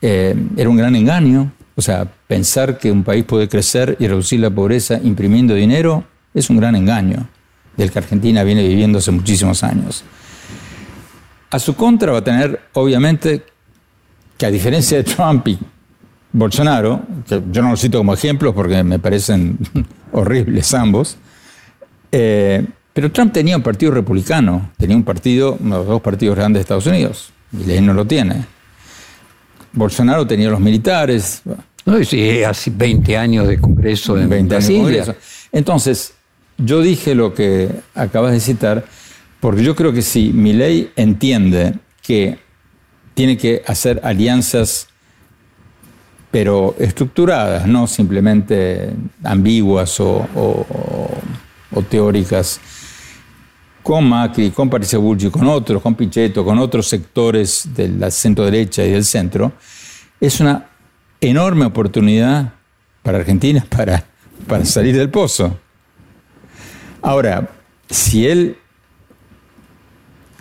[0.00, 1.52] eh, era un gran engaño.
[1.76, 6.48] O sea, pensar que un país puede crecer y reducir la pobreza imprimiendo dinero es
[6.50, 7.28] un gran engaño
[7.76, 10.04] del que Argentina viene viviendo hace muchísimos años.
[11.50, 13.44] A su contra va a tener, obviamente,
[14.38, 15.58] que a diferencia de Trump y
[16.32, 19.58] Bolsonaro, que yo no lo cito como ejemplos porque me parecen
[20.12, 21.16] horribles ambos,
[22.10, 26.36] eh, pero Trump tenía un partido republicano, tenía un partido, uno de los dos partidos
[26.36, 27.30] grandes de Estados Unidos,
[27.68, 28.46] él no lo tiene.
[29.72, 31.42] Bolsonaro tenía los militares.
[31.84, 35.16] No, sí, hace 20 años de Congreso en 20 años de Congreso.
[35.52, 36.14] Entonces,
[36.56, 38.84] yo dije lo que acabas de citar,
[39.40, 42.38] porque yo creo que si ley entiende que
[43.14, 44.88] tiene que hacer alianzas,
[46.30, 48.90] pero estructuradas, no simplemente
[49.22, 50.26] ambiguas o,
[51.88, 52.60] teóricas,
[53.84, 58.46] con Macri, con Patricia Bulgi, con otros, con Pichetto, con otros sectores de la centro
[58.46, 59.52] derecha y del centro,
[60.18, 60.70] es una
[61.20, 62.54] enorme oportunidad
[63.02, 64.02] para Argentina para,
[64.48, 65.58] para salir del pozo.
[67.02, 67.50] Ahora,
[67.90, 68.56] si él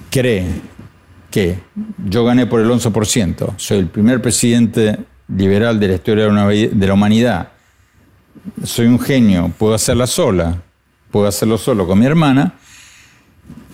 [0.09, 0.45] cree
[1.29, 1.59] que
[1.97, 6.93] yo gané por el 11%, soy el primer presidente liberal de la historia de la
[6.93, 7.49] humanidad,
[8.63, 10.61] soy un genio, puedo hacerla sola,
[11.11, 12.53] puedo hacerlo solo con mi hermana,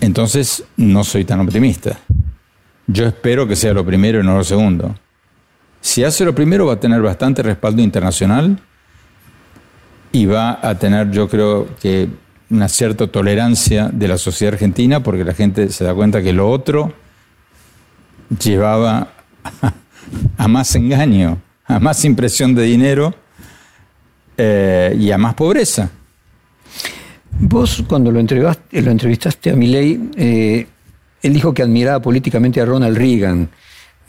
[0.01, 1.97] entonces no soy tan optimista.
[2.87, 4.95] Yo espero que sea lo primero y no lo segundo.
[5.81, 8.59] Si hace lo primero va a tener bastante respaldo internacional
[10.11, 12.09] y va a tener, yo creo que
[12.49, 16.49] una cierta tolerancia de la sociedad argentina porque la gente se da cuenta que lo
[16.49, 16.93] otro
[18.43, 19.09] llevaba
[20.37, 23.13] a, más engaño, a más impresión de dinero
[24.37, 25.91] eh, y a más pobreza.
[27.39, 30.67] Vos cuando lo entrevistaste, lo entrevistaste a Milley, eh,
[31.21, 33.49] él dijo que admiraba políticamente a Ronald Reagan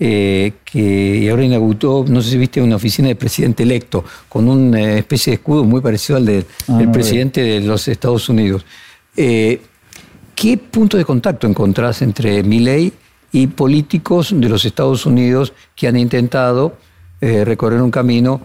[0.02, 4.94] eh, que ahora inauguró, no sé si viste, una oficina de presidente electo, con una
[4.94, 8.64] especie de escudo muy parecido al del ah, presidente de los Estados Unidos.
[9.14, 9.60] Eh,
[10.34, 12.94] ¿Qué punto de contacto encontrás entre Milley
[13.30, 16.78] y políticos de los Estados Unidos que han intentado
[17.20, 18.40] eh, recorrer un camino?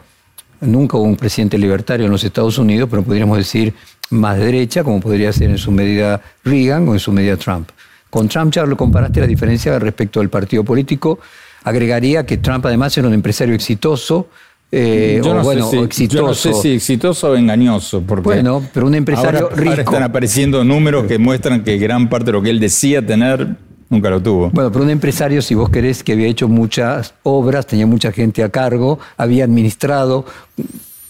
[0.60, 3.74] Nunca hubo un presidente libertario en los Estados Unidos, pero podríamos decir
[4.12, 7.70] más derecha, como podría ser en su medida Reagan o en su medida Trump.
[8.10, 11.20] Con Trump ya lo comparaste la diferencia respecto al partido político
[11.66, 14.28] Agregaría que Trump además era un empresario exitoso.
[14.72, 16.22] Eh, yo, no bueno, sé si, exitoso.
[16.22, 18.02] yo no sé si exitoso o engañoso.
[18.02, 19.72] Porque bueno, pero un empresario rico.
[19.72, 23.56] Ahora están apareciendo números que muestran que gran parte de lo que él decía tener
[23.90, 24.52] nunca lo tuvo.
[24.52, 28.44] Bueno, pero un empresario, si vos querés, que había hecho muchas obras, tenía mucha gente
[28.44, 30.26] a cargo, había administrado.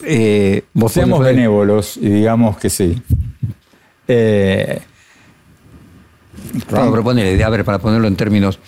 [0.06, 3.02] Eh, Seamos benévolos y digamos que sí.
[4.08, 4.80] Eh,
[6.72, 8.60] a ver, para ponerlo en términos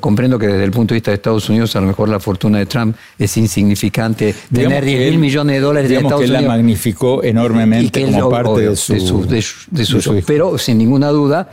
[0.00, 2.58] comprendo que desde el punto de vista de Estados Unidos a lo mejor la fortuna
[2.58, 4.34] de Trump es insignificante.
[4.52, 6.42] Tener 10 mil millones de dólares de Estados que Unidos.
[6.42, 11.50] la magnificó enormemente como parte de su, de su, Pero sin ninguna duda,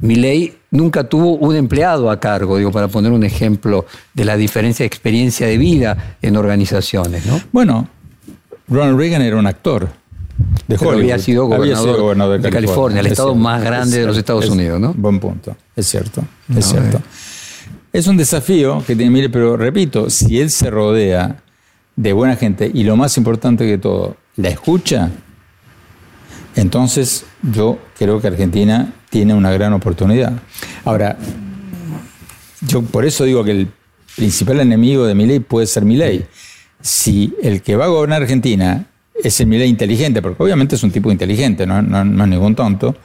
[0.00, 4.84] Milley nunca tuvo un empleado a cargo, digo, para poner un ejemplo de la diferencia
[4.84, 7.26] de experiencia de vida en organizaciones.
[7.26, 7.40] ¿no?
[7.52, 7.88] Bueno,
[8.68, 9.88] Ronald Reagan era un actor.
[10.68, 14.94] De había sido gobernador, de, California, el estado más grande de los Estados Unidos, ¿no?
[14.94, 16.22] Buen punto, es cierto,
[16.54, 17.00] es cierto.
[17.92, 21.42] Es un desafío que tiene, mire, pero repito, si él se rodea
[21.96, 25.10] de buena gente y lo más importante que todo, la escucha,
[26.54, 30.32] entonces yo creo que Argentina tiene una gran oportunidad.
[30.84, 31.16] Ahora,
[32.60, 33.68] yo por eso digo que el
[34.16, 36.26] principal enemigo de mi ley puede ser mi ley.
[36.80, 40.90] Si el que va a gobernar Argentina es el Milley inteligente, porque obviamente es un
[40.90, 42.96] tipo inteligente, no, es ningún tonto.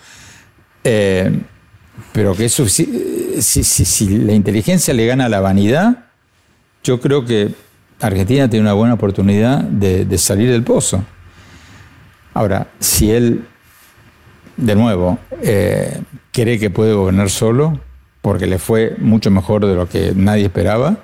[0.84, 1.32] Eh,
[2.12, 2.86] pero que eso, si,
[3.42, 6.06] si, la inteligencia le gana a la vanidad,
[6.84, 7.54] yo creo que
[8.02, 11.04] Argentina tiene una buena oportunidad de, de salir del pozo.
[12.34, 13.46] Ahora, si él,
[14.58, 16.02] de nuevo, eh,
[16.32, 17.80] cree que puede gobernar solo,
[18.22, 20.98] porque le fue mucho mejor de lo que nadie esperaba,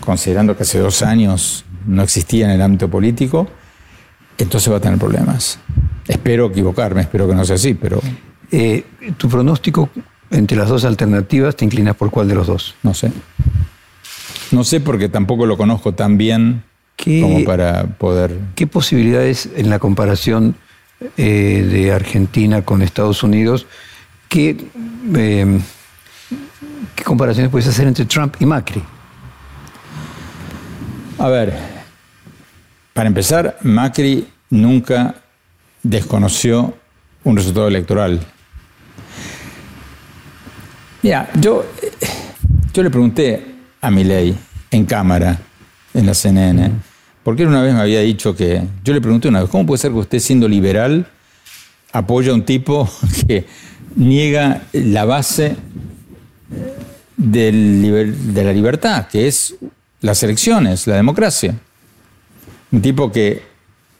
[0.00, 3.48] considerando que hace dos años no existía en el ámbito político,
[4.38, 5.58] entonces va a tener problemas.
[6.06, 8.00] Espero equivocarme, espero que no sea así, pero...
[8.50, 8.84] Eh,
[9.16, 9.90] ¿Tu pronóstico
[10.30, 12.74] entre las dos alternativas te inclinas por cuál de los dos?
[12.82, 13.10] No sé.
[14.52, 16.62] No sé porque tampoco lo conozco tan bien
[16.96, 18.38] como para poder...
[18.54, 20.54] ¿Qué posibilidades en la comparación
[21.16, 23.66] eh, de Argentina con Estados Unidos,
[24.28, 24.56] qué,
[25.14, 25.58] eh,
[26.94, 28.82] qué comparaciones puedes hacer entre Trump y Macri?
[31.18, 31.54] A ver,
[32.92, 35.14] para empezar, Macri nunca
[35.82, 36.74] desconoció
[37.24, 38.20] un resultado electoral.
[41.02, 41.64] Mira, yo,
[42.74, 43.46] yo le pregunté
[43.80, 44.36] a Milei
[44.70, 45.38] en cámara,
[45.94, 46.70] en la CNN,
[47.22, 49.78] porque él una vez me había dicho que, yo le pregunté una vez, ¿cómo puede
[49.78, 51.06] ser que usted siendo liberal
[51.92, 52.90] apoya a un tipo
[53.26, 53.46] que
[53.94, 55.56] niega la base
[57.16, 57.52] de
[58.34, 59.54] la libertad, que es
[60.00, 61.54] las elecciones, la democracia.
[62.72, 63.42] Un tipo que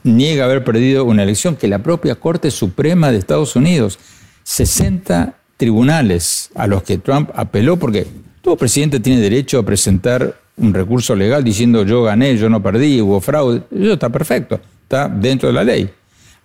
[0.03, 3.99] niega haber perdido una elección que la propia Corte Suprema de Estados Unidos,
[4.45, 8.07] 60 tribunales a los que Trump apeló, porque
[8.43, 13.01] todo presidente tiene derecho a presentar un recurso legal diciendo yo gané, yo no perdí,
[13.01, 15.91] hubo fraude, eso está perfecto, está dentro de la ley.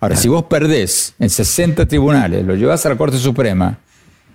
[0.00, 3.78] Ahora, si vos perdés en 60 tribunales, lo llevas a la Corte Suprema,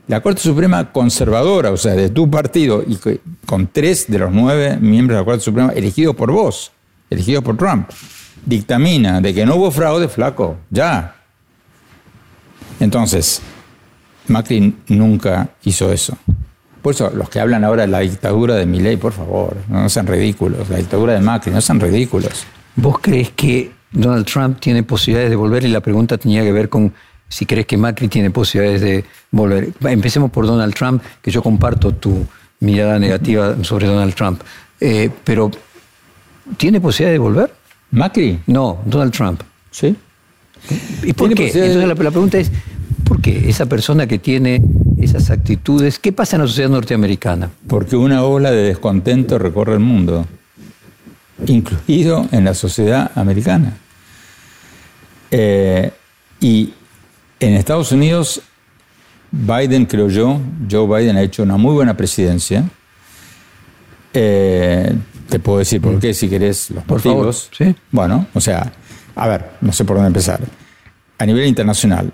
[0.07, 2.97] la Corte Suprema conservadora, o sea, de tu partido, y
[3.45, 6.71] con tres de los nueve miembros de la Corte Suprema elegidos por vos,
[7.09, 7.89] elegidos por Trump,
[8.45, 11.15] dictamina de que no hubo fraude, flaco, ya.
[12.79, 13.41] Entonces,
[14.27, 16.17] Macri nunca hizo eso.
[16.81, 20.07] Por eso, los que hablan ahora de la dictadura de Milei, por favor, no sean
[20.07, 20.69] ridículos.
[20.69, 22.45] La dictadura de Macri, no sean ridículos.
[22.75, 25.63] ¿Vos crees que Donald Trump tiene posibilidades de volver?
[25.65, 26.93] Y la pregunta tenía que ver con
[27.29, 29.69] si crees que Macri tiene posibilidades de volver.
[29.81, 32.25] Empecemos por Donald Trump, que yo comparto tu
[32.59, 34.41] mirada negativa sobre Donald Trump.
[34.79, 35.51] Eh, pero,
[36.57, 37.53] ¿tiene posibilidades de volver?
[37.91, 38.39] ¿Macri?
[38.47, 39.41] No, Donald Trump.
[39.71, 39.95] ¿Sí?
[41.03, 41.47] ¿Y por qué?
[41.47, 42.51] Entonces la, pregunta es,
[43.03, 44.61] ¿por qué esa persona que tiene
[44.97, 47.49] esas actitudes, qué pasa en la sociedad norteamericana?
[47.67, 50.25] Porque una ola de descontento recorre el mundo,
[51.45, 53.77] incluido en la sociedad americana.
[55.29, 55.91] Eh,
[56.39, 56.73] y
[57.39, 58.41] en Estados Unidos,
[59.31, 62.63] Biden, creo yo, Joe Biden ha hecho una muy buena presidencia.
[64.13, 64.93] Eh,
[65.29, 67.49] te puedo decir por qué, si querés, los motivos.
[67.55, 67.75] ¿sí?
[67.91, 68.71] Bueno, o sea,
[69.15, 70.39] a ver, no sé por dónde empezar.
[71.19, 72.13] A nivel internacional,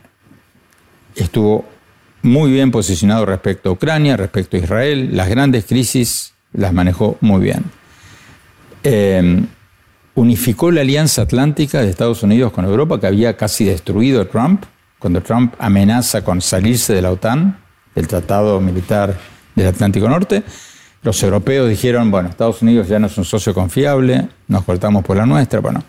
[1.15, 1.65] estuvo
[2.24, 5.15] muy bien posicionado respecto a Ucrania, respecto a Israel.
[5.15, 7.63] Las grandes crisis las manejó muy bien.
[8.84, 9.43] Eh,
[10.15, 14.63] unificó la alianza atlántica de Estados Unidos con Europa, que había casi destruido a Trump
[15.03, 17.57] cuando Trump amenaza con salirse de la OTAN,
[17.93, 19.13] del Tratado Militar
[19.53, 20.43] del Atlántico Norte,
[21.01, 25.17] los europeos dijeron, bueno, Estados Unidos ya no es un socio confiable, nos cortamos por
[25.17, 25.59] la nuestra.
[25.59, 25.83] Bueno,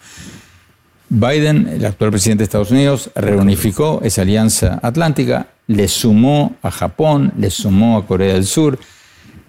[1.09, 7.33] Biden, el actual presidente de Estados Unidos, reunificó esa alianza atlántica, le sumó a Japón,
[7.39, 8.81] le sumó a Corea del Sur,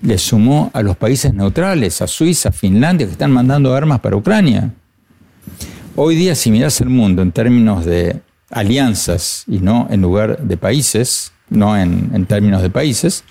[0.04, 4.70] le sumó a los países neutrales, a Suiza, Finlandia, que están mandando armas para Ucrania.
[5.96, 8.22] Hoy día, si miras el mundo en términos de
[8.52, 13.24] alianzas y no en lugar de países, no en, términos de países.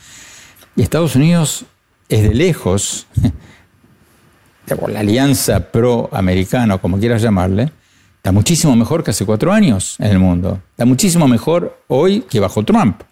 [0.76, 1.64] Y Estados Unidos
[2.08, 3.06] es de lejos,
[4.88, 7.70] la alianza pro-americana, como quieras llamarle,
[8.16, 10.60] está muchísimo mejor que hace cuatro años en el mundo.
[10.70, 13.02] Está muchísimo mejor hoy que bajo Trump.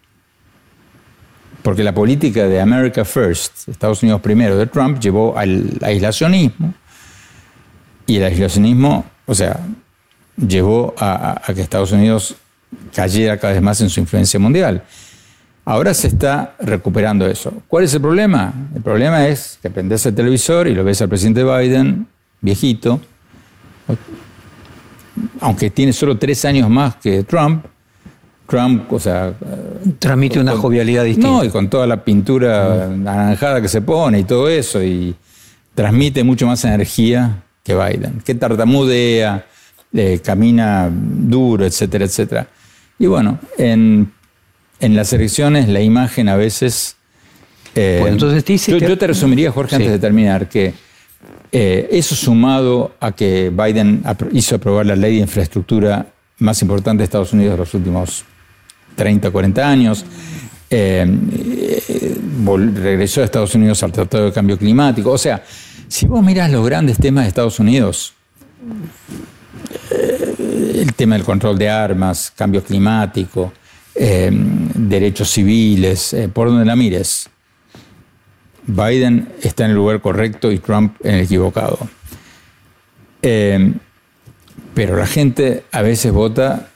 [1.63, 6.75] Porque la política de America First, Estados Unidos primero, de Trump, llevó al aislacionismo.
[8.07, 9.61] Y el aislacionismo, o sea,
[10.37, 12.37] llevó a, que Estados Unidos
[12.95, 14.83] cayera cada vez más en su influencia mundial.
[15.65, 17.53] Ahora se está recuperando eso.
[17.69, 18.53] ¿Cuál es el problema?
[18.75, 22.07] El problema es que prendes el televisor y lo ves al presidente Biden,
[22.41, 23.01] viejito,
[25.41, 27.67] aunque tiene solo tres años más que Trump.
[28.49, 29.33] Trump, o sea.
[29.99, 31.31] Transmite una jovialidad distinta.
[31.31, 35.15] No, y con toda la pintura anaranjada que se pone y todo eso, y
[35.75, 39.47] transmite mucho más energía que Biden, que tartamudea,
[39.95, 42.49] eh, camina duro, etcétera, etcétera.
[42.99, 44.13] Y bueno, en,
[44.81, 46.97] las elecciones la imagen a veces...
[47.75, 50.75] Eh, entonces dice yo, te resumiría, Jorge, antes de terminar, que
[51.55, 56.07] Eh, eso sumado a que Biden hizo aprobar la ley de infraestructura
[56.39, 58.25] más importante de Estados Unidos de los últimos
[58.97, 60.03] 30, 40 años,
[60.71, 61.07] eh,
[62.75, 65.11] regresó a Estados Unidos al Tratado de Cambio Climático.
[65.11, 65.45] O sea,
[65.89, 68.15] si vos mirás los grandes temas de Estados Unidos,
[69.91, 73.53] el tema del control de armas, cambio climático,
[73.95, 77.29] eh, derechos civiles, por donde la mires,
[78.67, 81.79] Biden está en el lugar correcto y Trump en el equivocado.
[83.21, 86.69] pero la gente a veces vota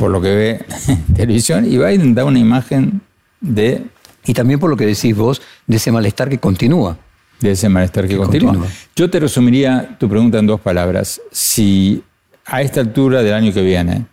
[0.00, 3.02] por lo que ve en televisión y Biden da una imagen
[3.40, 3.84] de...
[4.24, 6.96] Y también por lo que decís vos, de ese malestar que continúa.
[7.40, 8.66] De ese malestar que, continúa.
[8.94, 11.20] Yo te resumiría tu pregunta en dos palabras.
[11.32, 12.02] Si
[12.44, 14.04] a esta altura del año que viene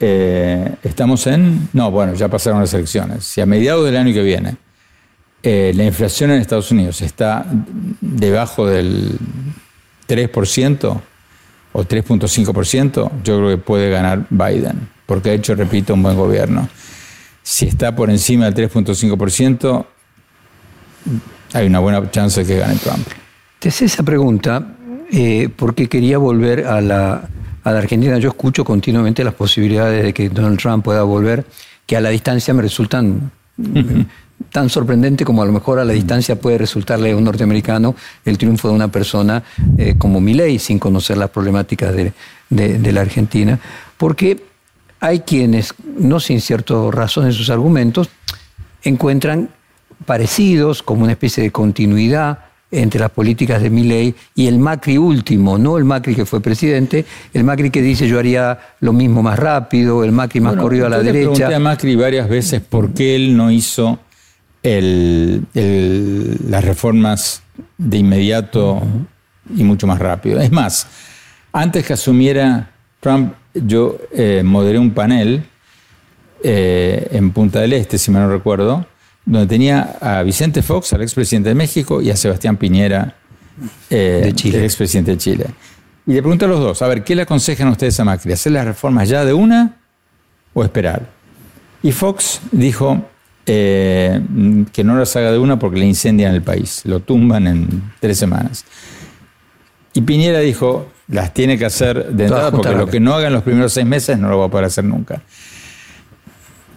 [0.00, 1.68] eh, estamos en...
[1.72, 3.24] No, bueno, ya pasaron las elecciones.
[3.24, 4.56] Si a mediados del año que viene
[5.42, 7.46] eh, la inflación en Estados Unidos está
[8.00, 9.18] debajo del
[10.08, 11.00] 3%,
[11.72, 16.68] o 3.5%, yo creo que puede ganar Biden, porque ha hecho, repito, un buen gobierno.
[17.42, 19.86] Si está por encima del 3.5%,
[21.52, 23.06] hay una buena chance de que gane Trump.
[23.58, 24.76] Te hice esa pregunta
[25.10, 27.28] eh, porque quería volver a la,
[27.64, 28.18] a la Argentina.
[28.18, 31.44] Yo escucho continuamente las posibilidades de que Donald Trump pueda volver,
[31.86, 33.30] que a la distancia me resultan
[34.50, 37.94] tan sorprendente como a lo mejor a la distancia puede resultarle a un norteamericano
[38.24, 39.42] el triunfo de una persona
[39.76, 42.12] eh, como Milei, sin conocer las problemáticas de,
[42.92, 43.58] la Argentina,
[43.96, 44.42] porque
[45.00, 48.08] hay quienes, no sin cierta razón en sus argumentos,
[48.82, 49.50] encuentran
[50.04, 52.38] parecidos como una especie de continuidad
[52.70, 57.06] entre las políticas de Milei y el Macri último, no el Macri que fue presidente,
[57.32, 60.90] el Macri que dice yo haría lo mismo más rápido, el Macri más corrido a
[60.90, 61.18] la derecha.
[61.18, 63.98] Le pregunté a Macri varias veces por qué él no hizo
[64.62, 67.42] las reformas
[67.78, 68.82] de inmediato
[69.56, 70.40] y mucho más rápido.
[70.40, 70.86] Es más,
[71.52, 72.70] antes que asumiera
[73.00, 75.44] Trump, yo eh, moderé un panel
[76.42, 78.86] eh, en Punta del Este, si me no recuerdo,
[79.28, 83.14] donde tenía a Vicente Fox, al expresidente de México, y a Sebastián Piñera,
[83.90, 84.58] eh, de Chile.
[84.58, 85.46] el expresidente de Chile.
[86.06, 88.32] Y le pregunté a los dos, a ver, ¿qué le aconsejan ustedes a Macri?
[88.32, 89.76] ¿Hacer las reformas ya de una
[90.54, 91.10] o esperar?
[91.82, 93.04] Y Fox dijo,
[93.44, 94.18] eh,
[94.72, 98.16] que no las haga de una porque le incendian el país, lo tumban en tres
[98.16, 98.64] semanas.
[99.92, 103.34] Y Piñera dijo, las tiene que hacer de entrada porque lo que no haga en
[103.34, 105.20] los primeros seis meses no lo va a poder hacer nunca.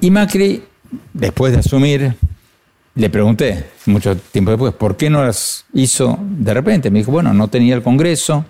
[0.02, 0.64] Y Macri,
[1.14, 2.16] después de asumir,
[2.96, 6.92] le pregunté, mucho tiempo después, ¿por qué no las hizo de repente?
[6.92, 8.46] Me dijo, bueno, no tenía el Congreso,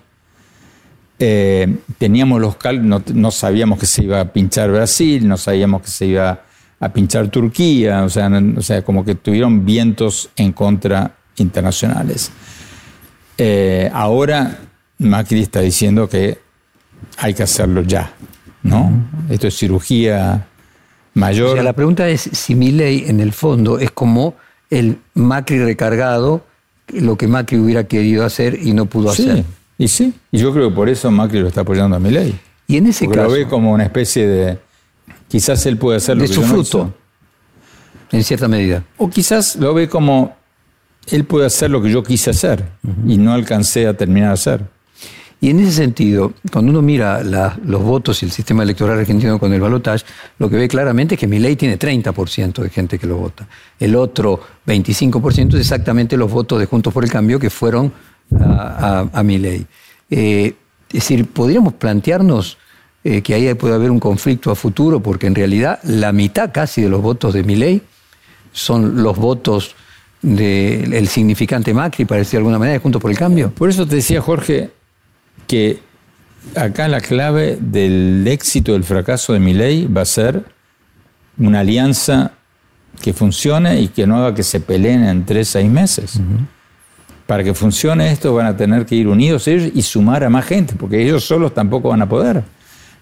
[1.18, 5.88] eh, teníamos los cal no, sabíamos que se iba a pinchar Brasil, no sabíamos que
[5.88, 6.42] se iba
[6.80, 12.32] a pinchar Turquía, o sea, o sea, como que tuvieron vientos en contra internacionales.
[13.38, 14.58] Eh, ahora
[14.98, 16.38] Macri está diciendo que
[17.18, 18.12] hay que hacerlo ya,
[18.64, 18.90] ¿no?
[19.28, 20.48] Esto es cirugía
[21.14, 21.50] mayor.
[21.50, 24.34] O sea, la pregunta es si mi ley en el fondo es como
[24.70, 26.44] el Macri recargado,
[26.88, 29.44] lo que Macri hubiera querido hacer y no pudo hacer.
[29.78, 32.38] Y sí, y yo creo que por eso Macri lo está apoyando a mi ley.
[32.66, 33.24] Y en ese caso.
[33.24, 34.58] Lo ve como una especie de
[35.32, 36.92] Quizás él puede hacer lo de su fruto,
[38.10, 38.84] en cierta medida.
[38.98, 40.36] O quizás lo ve como
[41.06, 42.68] él puede hacer lo que yo quise hacer
[43.06, 44.60] y no alcancé a terminar de hacer.
[45.42, 49.52] Y en ese sentido, cuando uno mira los votos y el sistema electoral argentino con
[49.52, 50.04] el balotaje,
[50.38, 53.48] lo que ve claramente es que mi ley tiene 30% de gente que lo vota.
[53.80, 57.92] El otro 25% es exactamente los votos de Juntos por el Cambio que fueron
[58.38, 59.66] a, mi ley.
[60.08, 60.54] Eh,
[60.86, 62.56] es decir, podríamos plantearnos
[63.02, 66.82] eh, que ahí puede haber un conflicto a futuro, porque en realidad la mitad casi
[66.82, 67.82] de los votos de mi ley
[68.52, 69.74] son los votos
[70.22, 73.50] del significante Macri, para decir de alguna manera, junto por el cambio.
[73.50, 74.70] Por eso te decía, Jorge,
[75.52, 75.80] que
[76.56, 80.46] acá la clave del éxito del fracaso de mi ley va a ser
[81.36, 82.32] una alianza
[83.02, 86.18] que funcione y que no haga que se peleen en tres, seis meses.
[87.26, 90.46] Para que funcione esto van a tener que ir unidos ellos y sumar a más
[90.46, 92.42] gente, porque ellos solos tampoco van a poder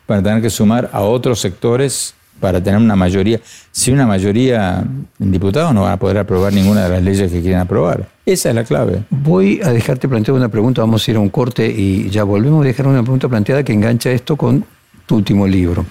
[0.04, 3.38] para tener que sumar a otros sectores para tener una mayoría.
[3.70, 4.84] Si una mayoría
[5.20, 8.08] en diputados no van a poder aprobar ninguna de las leyes que quieren aprobar.
[8.30, 9.02] Esa es la clave.
[9.10, 12.62] Voy a dejarte plantear una pregunta, vamos a ir a un corte y ya volvemos
[12.62, 14.64] a dejar una pregunta planteada que engancha esto con
[15.04, 15.84] tu último libro.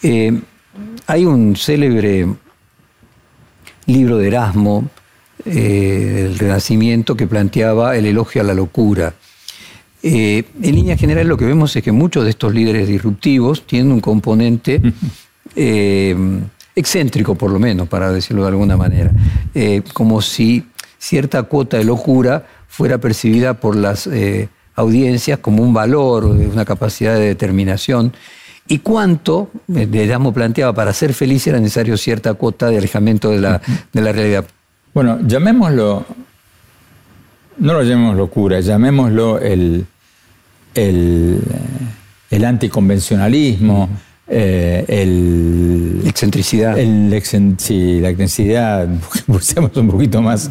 [0.00, 0.40] Eh,
[1.08, 2.28] hay un célebre
[3.86, 4.90] libro de Erasmo,
[5.44, 9.12] eh, el Renacimiento, que planteaba el elogio a la locura.
[10.04, 13.90] Eh, en línea general lo que vemos es que muchos de estos líderes disruptivos tienen
[13.90, 14.80] un componente
[15.56, 16.14] eh,
[16.74, 19.12] excéntrico, por lo menos, para decirlo de alguna manera,
[19.54, 20.64] eh, como si
[21.00, 27.14] cierta cuota de locura fuera percibida por las eh, audiencias como un valor, una capacidad
[27.14, 28.12] de determinación.
[28.68, 33.40] ¿Y cuánto, eh, Erasmo planteaba, para ser feliz era necesario cierta cuota de alejamiento de
[33.40, 33.60] la,
[33.92, 34.44] de la realidad?
[34.94, 36.04] Bueno, llamémoslo,
[37.58, 39.86] no lo llamemos locura, llamémoslo el,
[40.74, 41.40] el,
[42.30, 43.88] el anticonvencionalismo,
[44.28, 46.02] eh, el...
[46.06, 46.78] Excentricidad.
[46.78, 47.10] El,
[47.58, 48.88] sí, la excentricidad,
[49.40, 50.50] seamos un poquito más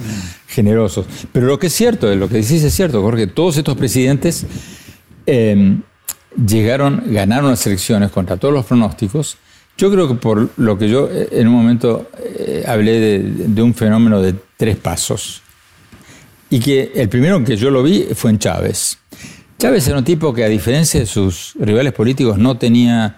[0.49, 1.05] generosos.
[1.31, 4.45] Pero lo que es cierto, lo que decís es cierto, Jorge, todos estos presidentes
[5.25, 5.81] em,
[6.45, 9.37] llegaron, ganaron las elecciones contra todos los pronósticos.
[9.77, 13.61] Yo creo que por lo que yo eh, en un momento eh, hablé de, de,
[13.61, 15.41] un fenómeno de tres pasos.
[16.49, 18.97] Y que el primero que yo lo vi fue en Chávez.
[19.59, 23.17] Chávez era un tipo que a diferencia de sus rivales políticos no tenía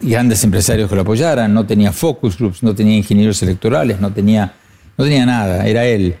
[0.00, 4.54] grandes empresarios que lo apoyaran, no tenía focus groups, no tenía ingenieros electorales, no tenía,
[4.96, 6.16] no tenía nada, era él.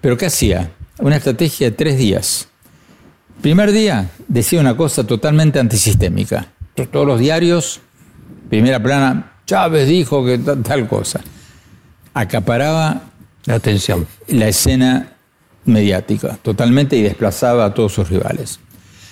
[0.00, 0.70] Pero ¿qué hacía?
[0.98, 2.48] Una estrategia de tres días.
[3.42, 6.52] Primer día decía una cosa totalmente antisistémica.
[6.90, 7.80] Todos los diarios,
[8.48, 11.20] primera plana, Chávez dijo que tal, cosa.
[12.14, 13.02] Acaparaba
[13.44, 14.06] la atención.
[14.28, 15.12] La escena
[15.64, 18.60] mediática, totalmente y desplazaba a todos sus rivales.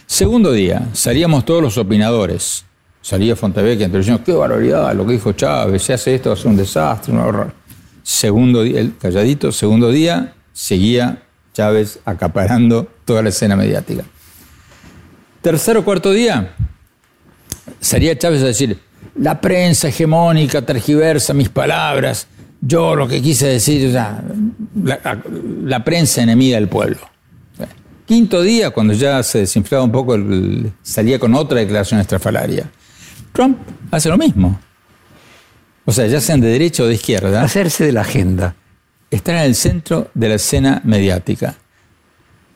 [0.07, 2.65] Segundo día, salíamos todos los opinadores,
[3.05, 6.39] Salía Fontevecchia en televisión, qué barbaridad, lo que dijo Chávez, se hace esto, va a
[6.39, 7.53] ser un desastre, un horror.
[8.05, 11.23] Segundo día, el calladito, segundo día, seguía
[11.55, 14.05] Chávez acaparando toda la escena mediática.
[15.41, 16.55] Tercer o cuarto día,
[17.81, 18.79] salía Chávez a decir,
[19.17, 22.27] la prensa hegemónica tergiversa mis palabras,
[22.61, 24.23] yo lo que quise decir, la,
[25.65, 26.99] la, prensa enemiga del pueblo.
[28.05, 30.15] Quinto día, cuando ya se desinflaba un poco,
[30.83, 32.71] salía con otra declaración estrafalaria.
[33.33, 33.57] Trump
[33.91, 34.61] hace lo mismo.
[35.85, 37.43] O sea, ya sean de derecha o de izquierda.
[37.43, 38.57] Hacerse de la agenda.
[39.11, 41.57] Estar en el centro de la escena mediática.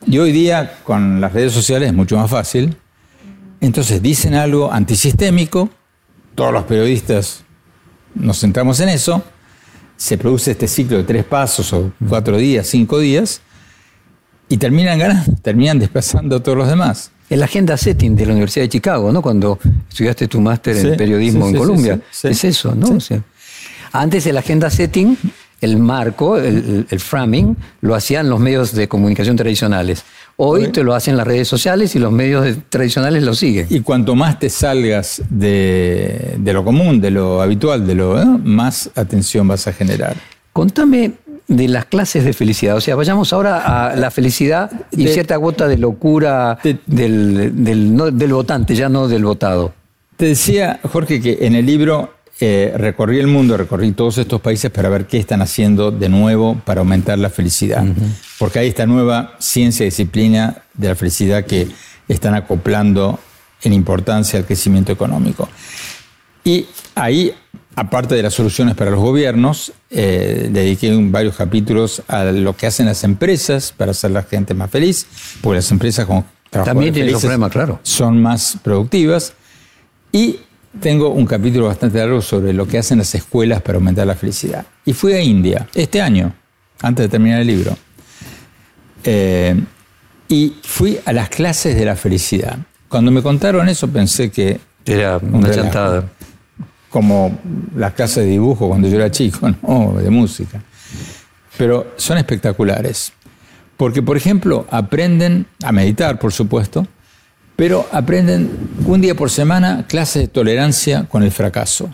[0.05, 2.75] Y hoy día, con las redes sociales, es mucho más fácil.
[3.61, 5.69] Entonces dicen algo antisistémico,
[6.33, 7.43] todos los periodistas
[8.15, 9.21] nos centramos en eso,
[9.97, 13.41] se produce este ciclo de tres pasos o cuatro días, cinco días,
[14.47, 18.31] y terminan ganando, terminan desplazando a todos los demás en la agenda setting de la
[18.31, 19.21] Universidad de Chicago, ¿no?
[19.21, 19.59] Cuando
[19.89, 21.99] estudiaste tu máster en periodismo en Colombia.
[22.23, 22.97] es eso, ¿no?
[23.91, 25.17] antes de la agenda setting,
[25.61, 30.03] el marco, el, framing, lo hacían los medios de comunicación tradicionales.
[30.37, 33.67] Hoy te lo hacen las redes sociales y los medios tradicionales lo siguen.
[33.69, 39.47] Y cuanto más te salgas de, lo común, de lo habitual, de lo más atención
[39.47, 40.15] vas a generar.
[40.53, 41.11] Contame
[41.49, 42.77] de las clases de felicidad.
[42.77, 48.75] O sea, vayamos ahora a la felicidad y cierta cuota de locura del, del, votante,
[48.75, 49.73] ya no del votado.
[50.15, 54.69] Te decía, Jorge, que en el libro eh, recorrí el mundo, recorrí todos estos países
[54.69, 57.83] para ver qué están haciendo de nuevo para aumentar la felicidad.
[58.37, 61.67] Porque hay esta nueva ciencia y disciplina de la felicidad que
[62.07, 63.19] están acoplando
[63.63, 65.49] en importancia al crecimiento económico.
[66.43, 67.33] Y ahí
[67.79, 72.87] aparte de las soluciones para los gobiernos, eh, dediqué varios capítulos a lo que hacen
[72.87, 75.07] las empresas para hacer la gente más feliz,
[75.41, 77.79] porque las empresas con también tienen problemas, claro.
[77.83, 79.33] Son más productivas.
[80.11, 80.39] Y
[80.81, 84.65] tengo un capítulo bastante largo sobre lo que hacen las escuelas para aumentar la felicidad.
[84.83, 86.33] Y fui a India este año,
[86.81, 87.77] antes de terminar el libro.
[89.05, 89.55] Eh,
[90.27, 92.57] y fui a las clases de la felicidad.
[92.89, 94.59] Cuando me contaron eso pensé que...
[94.85, 96.03] Era una chantada
[96.89, 97.39] como
[97.75, 99.93] las clases de dibujo cuando yo era chico, ¿no?
[99.93, 100.61] de música.
[101.57, 103.13] Pero son espectaculares.
[103.77, 106.85] Porque, por ejemplo, aprenden a meditar, por supuesto,
[107.55, 108.49] pero aprenden
[108.85, 111.89] un día por semana clases de tolerancia con el fracaso.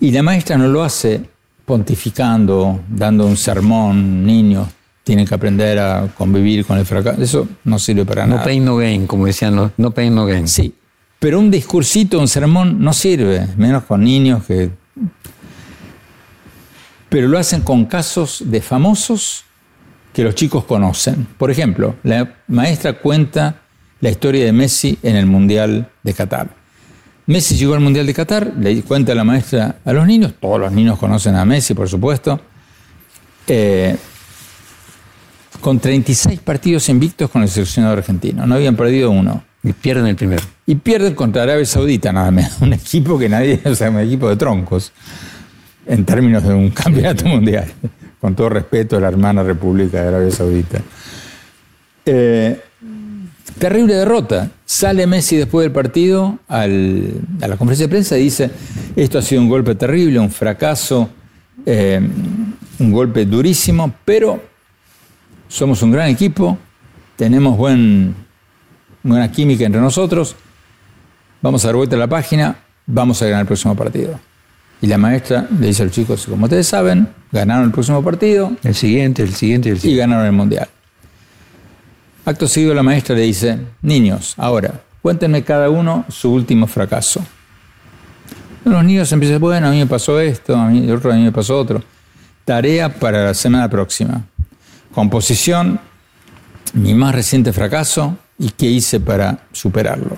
[0.00, 1.22] Y la maestra no lo hace
[1.64, 4.68] pontificando, dando un sermón, niños
[5.06, 7.22] tienen que aprender a convivir con el fracaso.
[7.22, 8.40] Eso no sirve para nada.
[8.40, 10.48] No pain, no gain, como decían los, no pain, no gain.
[10.48, 10.74] Sí,
[11.26, 14.70] pero un discursito, un sermón no sirve, menos con niños que...
[17.08, 19.42] Pero lo hacen con casos de famosos
[20.12, 21.26] que los chicos conocen.
[21.36, 23.62] Por ejemplo, la maestra cuenta
[24.00, 26.48] la historia de Messi en el Mundial de Qatar.
[27.26, 30.70] Messi llegó al Mundial de Qatar, le cuenta la maestra a los niños, todos los
[30.70, 32.40] niños conocen a Messi, por supuesto,
[33.48, 33.96] eh,
[35.60, 39.42] con 36 partidos invictos con el seleccionado argentino, no habían perdido uno.
[39.66, 40.44] Y pierden el primero.
[40.64, 42.52] Y pierden contra Arabia Saudita, nada menos.
[42.60, 44.92] Un equipo que nadie, o sea, un equipo de troncos,
[45.84, 47.66] en términos de un campeonato mundial.
[48.20, 50.80] Con todo respeto a la hermana República de Arabia Saudita.
[52.04, 52.60] Eh,
[53.58, 54.50] terrible derrota.
[54.64, 58.50] Sale Messi después del partido a la conferencia de prensa y dice,
[58.94, 61.08] esto ha sido un golpe terrible, un fracaso,
[61.64, 62.00] eh,
[62.78, 64.40] un golpe durísimo, pero
[65.48, 66.56] somos un gran equipo,
[67.16, 68.14] tenemos buen,
[69.06, 70.36] buena química entre nosotros,
[71.40, 74.18] vamos a dar vuelta a la página, vamos a ganar el próximo partido.
[74.82, 78.52] Y la maestra le dice a los chicos, como ustedes saben, ganaron el próximo partido.
[78.62, 79.94] El siguiente, el siguiente, el siguiente.
[79.94, 80.68] Y ganaron el mundial.
[82.24, 87.24] Acto seguido la maestra le dice, niños, ahora, cuéntenme cada uno su último fracaso.
[88.64, 91.32] Los niños empiezan, bueno, a mí me pasó esto, a mí, otro a mí me
[91.32, 91.82] pasó otro.
[92.44, 94.24] Tarea para la semana próxima.
[94.92, 95.78] Composición,
[96.74, 100.16] mi más reciente fracaso y qué hice para superarlo.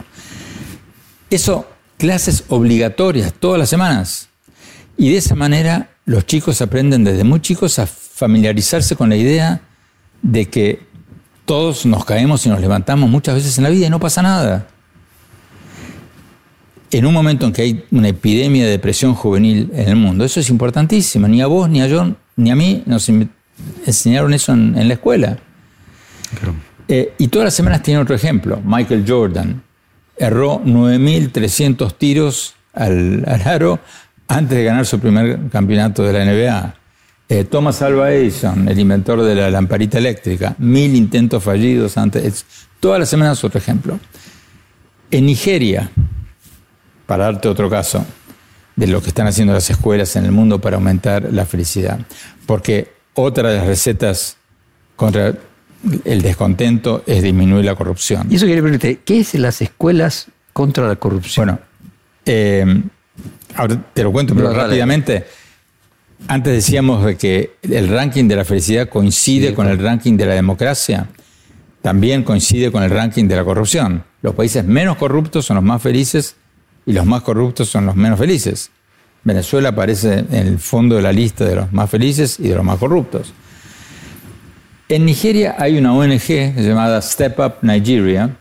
[1.30, 4.28] Eso, clases obligatorias todas las semanas.
[4.96, 9.60] Y de esa manera los chicos aprenden desde muy chicos a familiarizarse con la idea
[10.22, 10.88] de que
[11.44, 14.66] todos nos caemos y nos levantamos muchas veces en la vida y no pasa nada.
[16.90, 20.40] En un momento en que hay una epidemia de depresión juvenil en el mundo, eso
[20.40, 21.28] es importantísimo.
[21.28, 23.08] Ni a vos, ni a John, ni a mí nos
[23.86, 25.38] enseñaron eso en, la escuela.
[26.88, 28.60] Eh, y todas las semanas tiene otro ejemplo.
[28.64, 29.62] Michael Jordan
[30.16, 33.78] erró 9.300 tiros al, aro
[34.26, 36.74] antes de ganar su primer campeonato de la NBA.
[37.28, 42.46] Eh, Thomas Alva Edison, el inventor de la lamparita eléctrica, mil intentos fallidos antes.
[42.80, 44.00] Todas las semanas otro ejemplo.
[45.10, 45.90] En Nigeria,
[47.06, 48.04] para darte otro caso,
[48.76, 51.98] de lo que están haciendo las escuelas en el mundo para aumentar la felicidad.
[52.46, 54.36] Porque otra de las recetas
[54.94, 55.34] contra
[56.04, 58.26] el descontento es disminuir la corrupción.
[58.30, 61.46] Y eso quiere preguntarte, ¿qué es las escuelas contra la corrupción?
[61.46, 61.60] Bueno,
[62.26, 62.82] eh,
[63.54, 65.26] ahora te lo cuento, pero rápidamente.
[66.26, 70.34] Antes decíamos de que el ranking de la felicidad coincide con el ranking de la
[70.34, 71.08] democracia,
[71.80, 74.02] también coincide con el ranking de la corrupción.
[74.20, 76.34] Los países menos corruptos son los más felices
[76.86, 78.70] y los más corruptos son los menos felices.
[79.22, 82.64] Venezuela aparece en el fondo de la lista de los más felices y de los
[82.64, 83.32] más corruptos.
[84.90, 88.38] En Nigeria hay una ONG llamada Step Up Nigeria,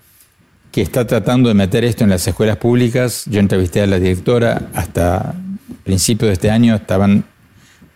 [0.72, 3.26] que está tratando de meter esto en las escuelas públicas.
[3.26, 5.36] Yo entrevisté a la directora, hasta
[5.84, 7.26] principios de este año estaban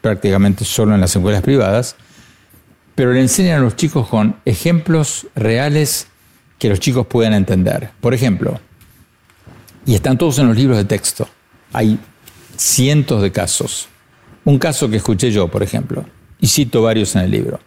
[0.02, 1.96] prácticamente solo en las escuelas privadas,
[2.94, 6.08] pero le enseñan a los chicos con ejemplos reales
[6.60, 7.92] que los chicos puedan entender.
[8.02, 8.60] Por ejemplo,
[9.86, 11.26] y están todos en los libros de texto,
[11.72, 11.98] hay
[12.58, 13.88] cientos de casos.
[14.44, 16.04] Un caso que escuché yo, por ejemplo,
[16.42, 17.62] y cito varios en el libro.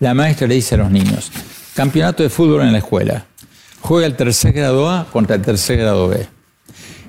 [0.00, 1.30] La maestra le dice a los niños,
[1.74, 3.26] campeonato de fútbol en la escuela,
[3.82, 6.26] juega el tercer grado A contra el tercer grado B.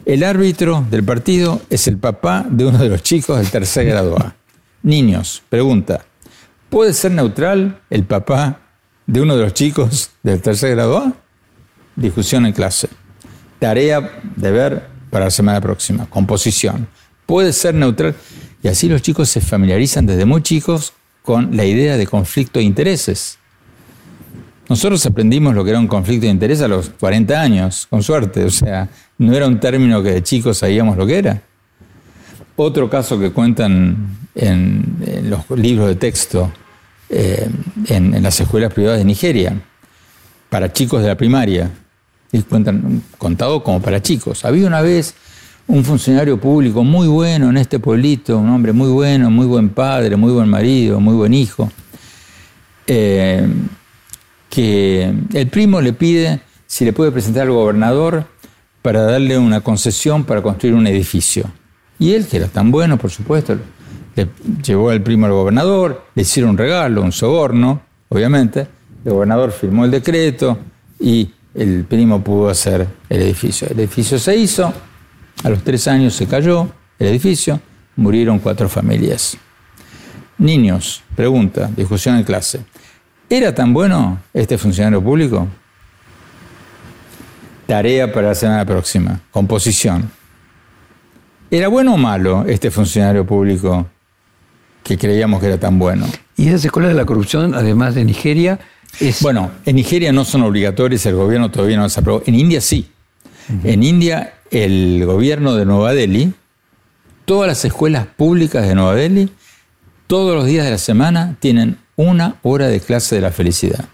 [0.03, 4.17] El árbitro del partido es el papá de uno de los chicos del tercer grado
[4.19, 4.35] A.
[4.83, 6.03] Niños, pregunta,
[6.69, 8.59] ¿puede ser neutral el papá
[9.07, 11.13] de uno de los chicos del tercer grado A?
[11.95, 12.89] Discusión en clase.
[13.59, 16.09] Tarea de ver para la semana próxima.
[16.09, 16.89] Composición.
[17.25, 18.15] ¿Puede ser neutral?
[18.61, 20.91] Y así los chicos se familiarizan desde muy chicos
[21.21, 23.37] con la idea de conflicto de intereses.
[24.69, 28.45] Nosotros aprendimos lo que era un conflicto de interés a los 40 años, con suerte.
[28.45, 31.41] O sea, no era un término que de chicos sabíamos lo que era.
[32.55, 36.51] Otro caso que cuentan en, los libros de texto
[37.09, 37.49] eh,
[37.87, 39.59] en, las escuelas privadas de Nigeria,
[40.49, 41.69] para chicos de la primaria,
[42.31, 44.45] y cuentan contado como para chicos.
[44.45, 45.15] Había una vez
[45.71, 50.17] un funcionario público muy bueno en este pueblito, un hombre muy bueno, muy buen padre,
[50.17, 51.71] muy buen marido, muy buen hijo.
[52.85, 53.47] Eh,
[54.49, 58.25] que el primo le pide si le puede presentar al gobernador
[58.81, 61.45] para darle una concesión para construir un edificio.
[61.97, 63.57] Y él, que era tan bueno, por supuesto,
[64.15, 64.27] le
[64.61, 68.67] llevó al primo al gobernador, le hicieron un regalo, un soborno, obviamente.
[69.05, 70.57] El gobernador firmó el decreto
[70.99, 73.69] y el primo pudo hacer el edificio.
[73.69, 74.73] El edificio se hizo,
[75.43, 76.69] a los tres años se cayó
[76.99, 77.59] el edificio,
[77.95, 79.37] murieron cuatro familias.
[80.37, 82.61] Niños, pregunta, discusión en clase.
[83.29, 85.47] ¿Era tan bueno este funcionario público?
[87.65, 89.21] Tarea para la semana próxima.
[89.31, 90.11] Composición.
[91.49, 93.87] ¿Era bueno o malo este funcionario público
[94.83, 96.07] que creíamos que era tan bueno?
[96.35, 98.59] Y esas escuelas de la corrupción, además de Nigeria,
[98.99, 99.21] es...
[99.21, 102.23] Bueno, en Nigeria no son obligatorias, el gobierno todavía no las aprobó.
[102.25, 102.89] En India sí.
[103.63, 106.33] En India, el gobierno de Nueva Delhi,
[107.25, 109.31] todas las escuelas públicas de Nueva Delhi,
[110.07, 113.85] todos los días de la semana tienen una hora de clase de la felicidad.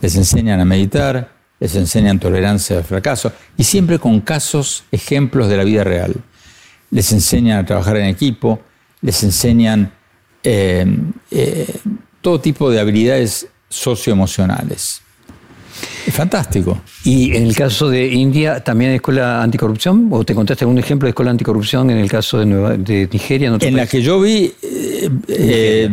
[0.00, 5.58] Les enseñan a meditar, les enseñan tolerancia al fracaso y siempre con casos, ejemplos de
[5.58, 6.14] la vida real.
[6.90, 8.60] Les enseñan a trabajar en equipo,
[9.02, 9.92] les enseñan
[10.42, 10.86] eh,
[11.30, 11.80] eh,
[12.22, 15.03] todo tipo de habilidades socioemocionales.
[16.06, 16.80] Es fantástico.
[17.02, 20.08] ¿Y en el caso de India también hay escuela anticorrupción?
[20.10, 23.56] ¿O te contaste algún ejemplo de escuela anticorrupción en el caso de, Nueva, de Nigeria?
[23.60, 25.90] En, la que yo vi, eh, Eh,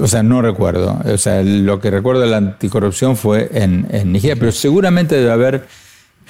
[0.00, 1.00] o sea, no recuerdo.
[1.04, 5.66] O sea, lo que recuerdo de la anticorrupción fue en, Nigeria, pero seguramente debe haber,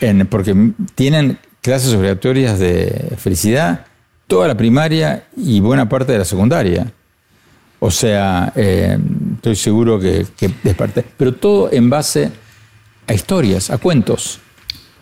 [0.01, 0.55] en, porque
[0.95, 3.87] tienen clases obligatorias de felicidad,
[4.27, 6.93] toda la primaria y buena parte de la secundaria.
[7.81, 8.99] O sea, eh,
[9.37, 11.05] estoy seguro que, que es parte.
[11.17, 12.31] Pero todo en base
[13.07, 14.41] a historias, a cuentos.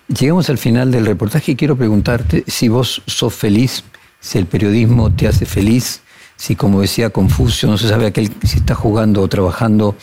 [0.08, 3.84] Llegamos al final del reportaje y quiero preguntarte si vos sos feliz,
[4.20, 6.02] si el periodismo te hace feliz,
[6.36, 9.96] si como decía Confucio, no se sabe aquel si está jugando o trabajando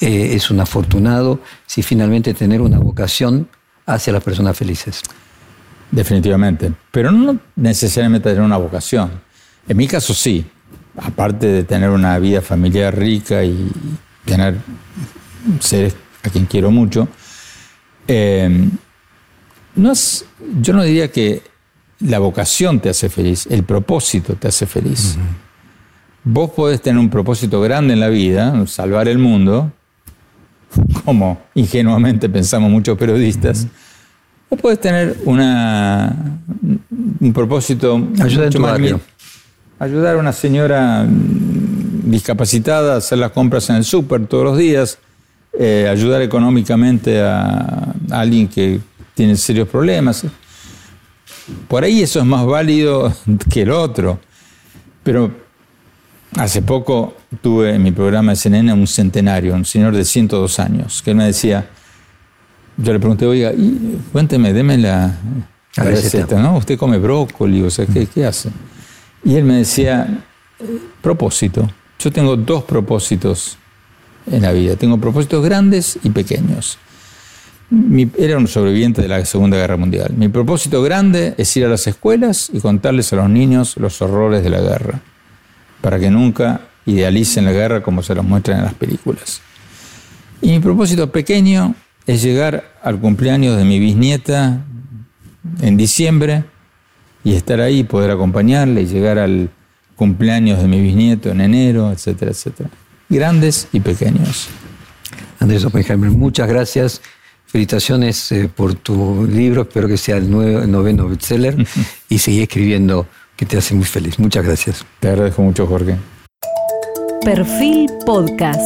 [0.00, 3.48] eh, es un afortunado, si finalmente tener una vocación
[3.84, 5.02] hace a las personas felices.
[5.90, 9.10] Definitivamente, pero no necesariamente tener una vocación.
[9.68, 10.44] En mi caso sí,
[10.96, 13.70] aparte de tener una vida familiar rica y
[14.24, 14.56] tener
[15.60, 17.08] seres a quien quiero mucho,
[18.08, 18.68] eh,
[19.74, 20.24] no es,
[20.60, 21.42] yo no diría que
[22.00, 25.16] la vocación te hace feliz, el propósito te hace feliz.
[26.24, 29.72] Vos podés tener un propósito grande en la vida, salvar el mundo,
[31.04, 33.66] como ingenuamente pensamos muchos periodistas,
[34.48, 36.14] o podés tener una,
[37.20, 38.80] un propósito Ayuda mucho más
[39.78, 44.98] ayudar a una señora discapacitada a hacer las compras en el súper todos los días,
[45.58, 48.80] eh, ayudar económicamente a alguien que
[49.14, 50.24] tiene serios problemas.
[51.68, 53.12] Por ahí eso es más válido
[53.50, 54.20] que el otro.
[55.02, 55.30] Pero
[56.36, 61.02] hace poco tuve en mi programa de CNN un centenario, un señor de 102 años,
[61.02, 61.68] que él me decía,
[62.76, 63.52] yo le pregunté, oiga,
[64.12, 65.16] cuénteme, déme la,
[65.76, 66.56] receta, ¿no?
[66.56, 68.50] Usted come brócoli, o sea, ¿qué, ¿qué hace?
[69.24, 70.24] Y él me decía,
[71.00, 71.70] propósito.
[71.98, 73.56] Yo tengo dos propósitos
[74.30, 74.76] en la vida.
[74.76, 76.78] Tengo propósitos grandes y pequeños
[78.16, 80.14] era un sobreviviente de la Segunda Guerra Mundial.
[80.16, 84.44] Mi propósito grande es ir a las escuelas y contarles a los niños los horrores
[84.44, 85.00] de la guerra,
[85.80, 89.40] para que nunca idealicen la guerra como se los muestran en las películas.
[90.40, 91.74] Y mi propósito pequeño
[92.06, 94.64] es llegar al cumpleaños de mi bisnieta
[95.60, 96.44] en diciembre
[97.24, 99.50] y estar ahí, poder acompañarle y llegar al
[99.96, 102.70] cumpleaños de mi bisnieto en enero, etcétera, etcétera.
[103.08, 104.48] Grandes y pequeños.
[105.40, 107.00] Andrés Oppenheimer, muchas gracias.
[107.56, 111.56] Felicitaciones eh, por tu libro, espero que sea el, nuevo, noveno bestseller
[112.10, 114.18] y seguí escribiendo, que te hace muy feliz.
[114.18, 114.84] Muchas gracias.
[115.00, 115.96] Te agradezco mucho, Jorge.
[117.22, 118.60] Perfil Podcast.